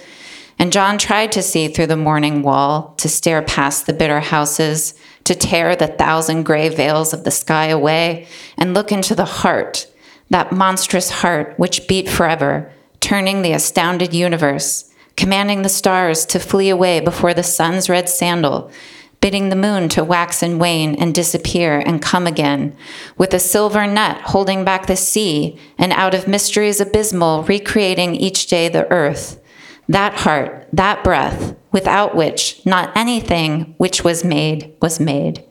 [0.59, 4.93] And John tried to see through the morning wall, to stare past the bitter houses,
[5.23, 8.27] to tear the thousand gray veils of the sky away,
[8.57, 9.87] and look into the heart,
[10.29, 14.88] that monstrous heart which beat forever, turning the astounded universe,
[15.19, 18.71] commanding the stars to flee away before the sun's red sandal,
[19.19, 22.73] bidding the moon to wax and wane and disappear and come again,
[23.17, 28.47] with a silver net holding back the sea, and out of mysteries abysmal recreating each
[28.47, 29.41] day the earth.
[29.89, 35.43] That heart, that breath, without which not anything which was made was made.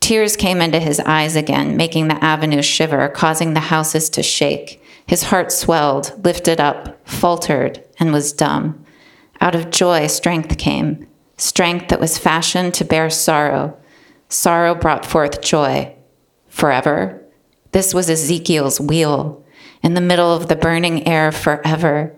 [0.00, 4.82] Tears came into his eyes again, making the avenue shiver, causing the houses to shake.
[5.06, 8.84] His heart swelled, lifted up, faltered, and was dumb.
[9.40, 13.76] Out of joy, strength came, strength that was fashioned to bear sorrow.
[14.28, 15.94] Sorrow brought forth joy.
[16.48, 17.22] Forever.
[17.72, 19.44] This was Ezekiel's wheel,
[19.82, 22.14] in the middle of the burning air forever.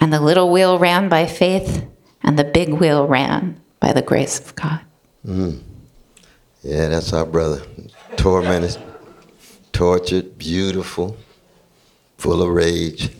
[0.00, 1.86] And the little wheel ran by faith,
[2.22, 4.80] and the big wheel ran by the grace of God.
[5.24, 5.62] Mm.
[6.62, 7.62] Yeah, that's our brother.
[8.16, 8.78] Tormented,
[9.72, 11.16] tortured, beautiful,
[12.16, 13.10] full of rage.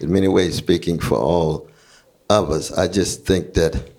[0.00, 1.67] In many ways, speaking for all
[2.30, 3.90] us, I just think that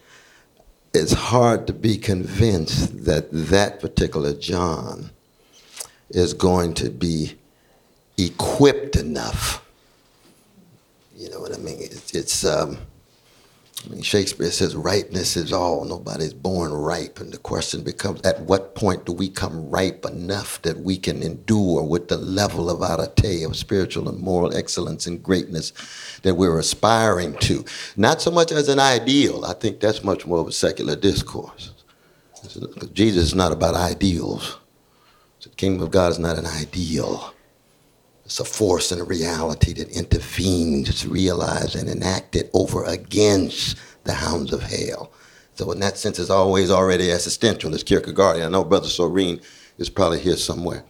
[0.93, 5.11] it's hard to be convinced that that particular John
[6.09, 7.35] is going to be
[8.17, 9.65] equipped enough.
[11.15, 11.77] You know what I mean?
[11.79, 12.77] It's, it's um,
[13.85, 15.85] I mean, Shakespeare says ripeness is all.
[15.85, 17.19] Nobody's born ripe.
[17.19, 21.23] And the question becomes at what point do we come ripe enough that we can
[21.23, 25.71] endure with the level of arete, of spiritual and moral excellence and greatness
[26.23, 27.63] that we're aspiring to?
[27.95, 29.45] Not so much as an ideal.
[29.45, 31.71] I think that's much more of a secular discourse.
[32.93, 34.57] Jesus is not about ideals.
[35.41, 37.33] The kingdom of God is not an ideal.
[38.29, 44.53] It's a force and a reality that intervenes, realized, and enacted over against the hounds
[44.53, 45.11] of hell.
[45.55, 47.73] So in that sense, it's always already existential.
[47.73, 48.39] It's Kierkegaard.
[48.39, 49.41] I know Brother Soreen
[49.79, 50.83] is probably here somewhere.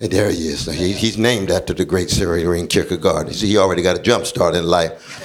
[0.00, 0.66] And there he is.
[0.66, 3.28] He, he's named after the great Søren Kierkegaard.
[3.28, 5.24] You see, he already got a jump start in life.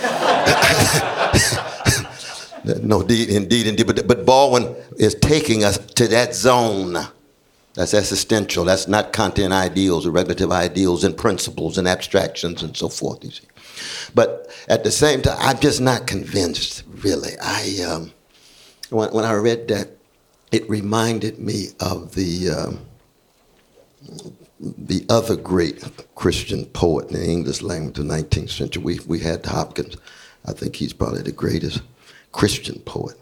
[2.84, 3.88] no, indeed, indeed, indeed.
[3.88, 6.98] But, but Baldwin is taking us to that zone.
[7.78, 8.66] That's existential.
[8.66, 13.24] That's not Kantian ideals or regulative ideals and principles and abstractions and so forth.
[13.24, 13.46] You see,
[14.16, 16.84] but at the same time, I'm just not convinced.
[17.04, 18.14] Really, I um,
[18.90, 19.90] when, when I read that,
[20.52, 22.80] it reminded me of the um,
[24.60, 25.84] the other great
[26.16, 28.82] Christian poet in the English language of the 19th century.
[28.82, 29.98] We, we had Hopkins.
[30.46, 31.82] I think he's probably the greatest
[32.32, 33.18] Christian poet.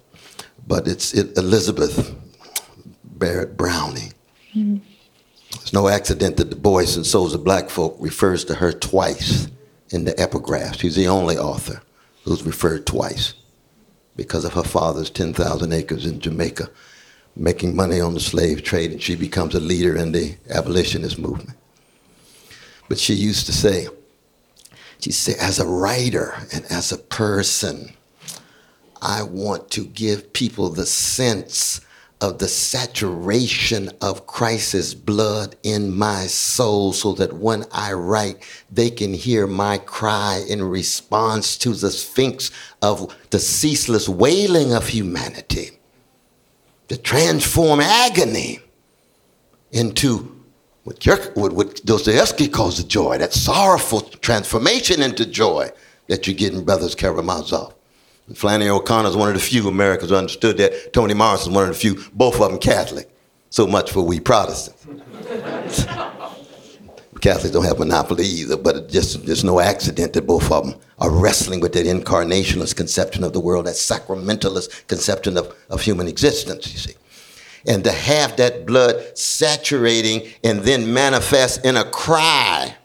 [0.65, 2.15] But it's it, Elizabeth
[3.03, 4.13] Barrett Browning.
[4.55, 4.77] Mm-hmm.
[5.51, 9.47] It's no accident that Du Bois and Souls of Black Folk refers to her twice
[9.89, 10.77] in the epigraph.
[10.77, 11.81] She's the only author
[12.23, 13.33] who's referred twice
[14.15, 16.69] because of her father's 10,000 acres in Jamaica
[17.35, 21.57] making money on the slave trade, and she becomes a leader in the abolitionist movement.
[22.87, 23.87] But she used to say,
[24.99, 27.93] she said, as a writer and as a person,
[29.01, 31.81] I want to give people the sense
[32.21, 38.89] of the saturation of Christ's blood in my soul so that when I write, they
[38.89, 42.51] can hear my cry in response to the sphinx
[42.81, 45.71] of the ceaseless wailing of humanity
[46.87, 48.59] to transform agony
[49.71, 50.43] into
[50.83, 51.03] what,
[51.35, 55.69] what, what Dostoevsky calls the joy, that sorrowful transformation into joy
[56.07, 57.74] that you're getting, Brothers Karamazov.
[58.33, 60.93] Flannery O'Connor is one of the few Americans who understood that.
[60.93, 63.09] Toni Morrison is one of the few, both of them Catholic.
[63.51, 65.85] So much for we Protestants.
[67.21, 70.75] Catholics don't have monopoly either, but it just there's no accident that both of them
[70.99, 76.07] are wrestling with that incarnationalist conception of the world, that sacramentalist conception of, of human
[76.07, 76.93] existence, you see.
[77.65, 82.75] And to have that blood saturating and then manifest in a cry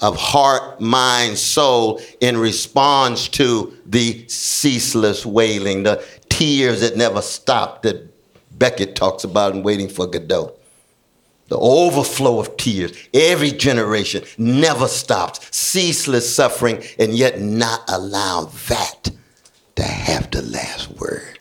[0.00, 7.82] of heart, mind, soul in response to the ceaseless wailing, the tears that never stop
[7.82, 8.08] that
[8.58, 10.56] Beckett talks about in Waiting for Godot
[11.50, 12.92] the overflow of tears.
[13.12, 19.10] Every generation never stops, ceaseless suffering, and yet not allow that
[19.74, 21.40] to have the last word.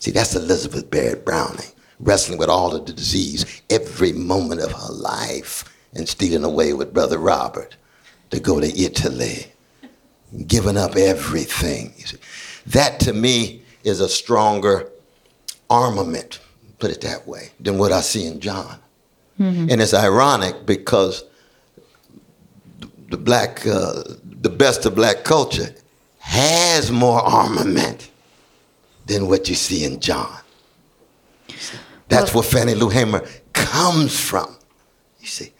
[0.00, 4.92] See, that's Elizabeth Barrett Browning, wrestling with all of the disease every moment of her
[4.92, 7.76] life and stealing away with Brother Robert
[8.34, 9.46] to go to Italy,
[10.46, 11.94] giving up everything.
[12.66, 14.90] That to me is a stronger
[15.70, 16.40] armament,
[16.78, 18.78] put it that way, than what I see in John.
[19.38, 19.70] Mm-hmm.
[19.70, 21.24] And it's ironic because
[23.08, 25.74] the black, uh, the best of black culture
[26.18, 28.10] has more armament
[29.06, 30.38] than what you see in John.
[32.08, 34.56] That's well, where Fannie Lou Hamer comes from.
[35.20, 35.52] You see,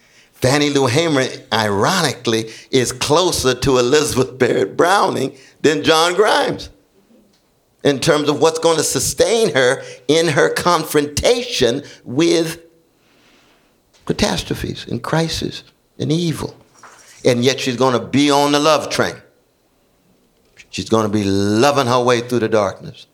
[0.44, 6.68] Fannie Lou Hamer, ironically, is closer to Elizabeth Barrett Browning than John Grimes
[7.82, 12.60] in terms of what's going to sustain her in her confrontation with
[14.04, 15.64] catastrophes and crises
[15.98, 16.54] and evil.
[17.24, 19.14] And yet she's going to be on the love train.
[20.68, 23.06] She's going to be loving her way through the darkness.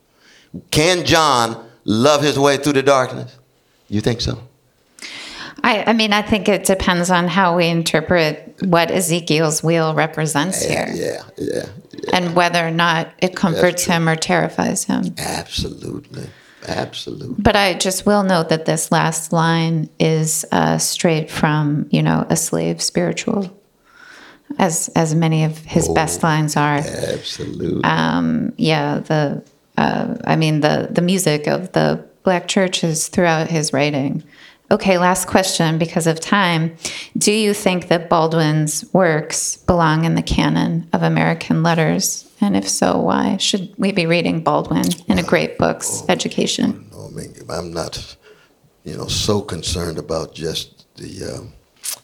[0.69, 3.37] Can John love his way through the darkness?
[3.87, 4.49] You think so?
[5.63, 10.63] I, I mean, I think it depends on how we interpret what Ezekiel's wheel represents
[10.63, 10.95] yeah, here.
[10.95, 12.09] Yeah, yeah, yeah.
[12.13, 15.13] And whether or not it comforts him or terrifies him.
[15.17, 16.29] Absolutely.
[16.67, 17.35] Absolutely.
[17.39, 22.25] But I just will note that this last line is uh, straight from, you know,
[22.29, 23.55] a slave spiritual,
[24.59, 26.77] as as many of his oh, best lines are.
[26.77, 27.83] Absolutely.
[27.83, 29.43] Um, yeah, the
[29.77, 34.23] uh, I mean the the music of the black churches throughout his writing.
[34.71, 36.77] Okay, last question because of time.
[37.17, 42.31] Do you think that Baldwin's works belong in the canon of American letters?
[42.39, 43.35] And if so, why?
[43.35, 46.89] Should we be reading Baldwin in a great books oh, education?
[46.97, 48.15] I mean, I'm not,
[48.85, 51.41] you know, so concerned about just the uh,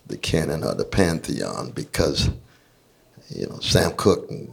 [0.08, 2.30] the canon or the pantheon because,
[3.30, 4.52] you know, Sam Cooke and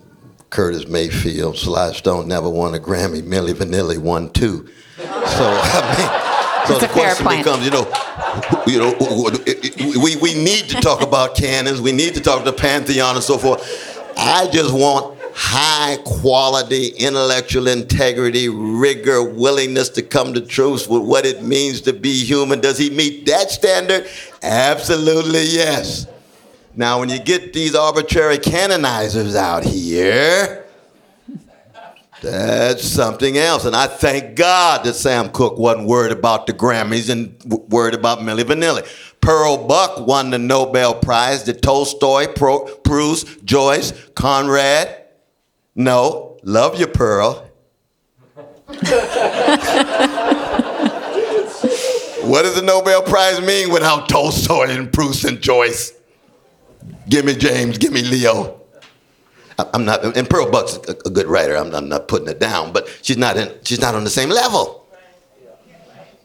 [0.51, 3.23] Curtis Mayfield, Sly Stone never won a Grammy.
[3.23, 4.69] Milli Vanilli won two.
[4.99, 6.24] So I mean,
[6.67, 7.45] so That's the question point.
[7.45, 7.85] becomes, you know,
[8.67, 11.81] you know, we, we need to talk about canons.
[11.81, 13.63] We need to talk the pantheon and so forth.
[14.17, 21.27] I just want high quality intellectual integrity, rigor, willingness to come to truth with what
[21.27, 22.61] it means to be human.
[22.61, 24.07] Does he meet that standard?
[24.43, 26.07] Absolutely yes.
[26.77, 30.64] Now, when you get these arbitrary canonizers out here,
[32.25, 33.67] that's something else.
[33.67, 37.37] And I thank God that Sam Cooke wasn't worried about the Grammys and
[37.71, 38.87] worried about Milli Vanilli.
[39.21, 41.45] Pearl Buck won the Nobel Prize.
[41.45, 45.05] Did Tolstoy, Proust, Joyce, Conrad,
[45.75, 47.51] no, love you, Pearl.
[48.67, 48.83] what
[52.43, 55.93] does the Nobel Prize mean without Tolstoy and Proust and Joyce?
[57.09, 58.64] Give me James, give me Leo.
[59.59, 61.57] I'm not, and Pearl Buck's a, good writer.
[61.57, 64.11] I'm not, I'm not, putting it down, but she's not in, she's not on the
[64.11, 64.87] same level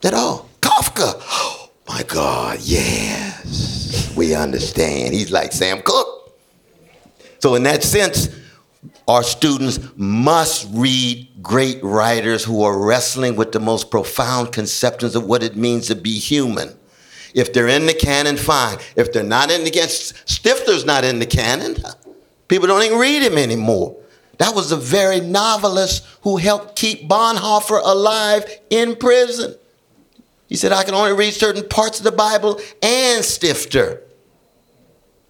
[0.03, 0.49] at all.
[0.61, 4.13] Kafka, oh my God, yes.
[4.15, 5.13] we understand.
[5.13, 6.31] He's like Sam Cooke.
[7.39, 8.29] So, in that sense,
[9.07, 15.25] our students must read great writers who are wrestling with the most profound conceptions of
[15.25, 16.75] what it means to be human.
[17.33, 18.77] If they're in the canon, fine.
[18.95, 21.77] If they're not in the canon, Stifter's not in the canon.
[22.49, 23.95] People don't even read him anymore.
[24.39, 29.55] That was the very novelist who helped keep Bonhoeffer alive in prison.
[30.47, 34.01] He said, I can only read certain parts of the Bible and Stifter.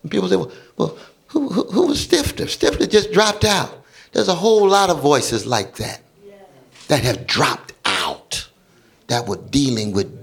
[0.01, 0.97] And people say, well, well
[1.27, 2.47] who, who, who was Stifter?
[2.47, 3.83] Stifter just dropped out.
[4.13, 6.01] There's a whole lot of voices like that
[6.87, 8.47] that have dropped out
[9.07, 10.18] that were dealing with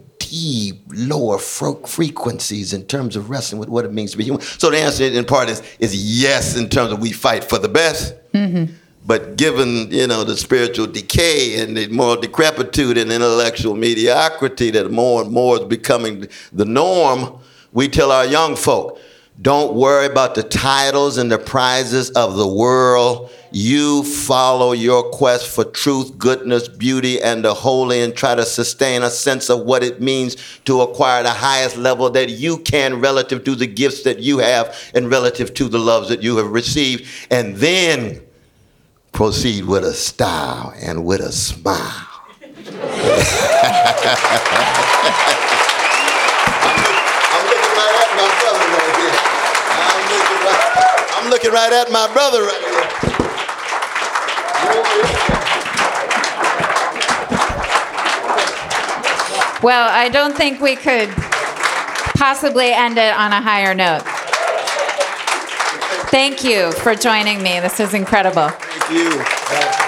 [0.89, 4.41] lower frequencies in terms of wrestling with what it means to be human.
[4.41, 7.69] So the answer in part is, is yes in terms of we fight for the
[7.69, 8.15] best.
[8.33, 8.73] Mm-hmm.
[9.07, 14.91] But given you know the spiritual decay and the moral decrepitude and intellectual mediocrity that
[14.91, 17.39] more and more is becoming the norm,
[17.73, 18.99] we tell our young folk,
[19.41, 23.31] don't worry about the titles and the prizes of the world.
[23.53, 29.03] You follow your quest for truth, goodness, beauty, and the holy, and try to sustain
[29.03, 33.45] a sense of what it means to acquire the highest level that you can relative
[33.45, 37.07] to the gifts that you have and relative to the loves that you have received.
[37.31, 38.23] And then
[39.13, 42.07] proceed with a style and with a smile.
[51.47, 52.63] looking right at my brother right.
[59.63, 61.09] Well, I don't think we could
[62.17, 64.03] possibly end it on a higher note.
[66.11, 67.59] Thank you for joining me.
[67.61, 68.49] This is incredible.
[68.49, 69.86] Thank you.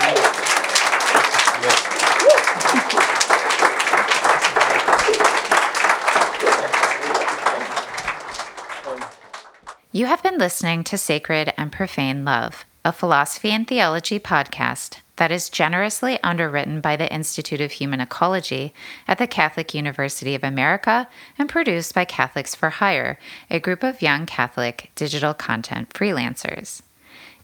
[9.90, 15.32] You have been listening to Sacred and Profane Love, a philosophy and theology podcast that
[15.32, 18.74] is generously underwritten by the Institute of Human Ecology
[19.08, 21.08] at the Catholic University of America
[21.38, 23.18] and produced by Catholics for Hire,
[23.50, 26.82] a group of young Catholic digital content freelancers.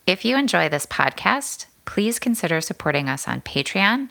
[0.07, 4.11] If you enjoy this podcast, please consider supporting us on Patreon.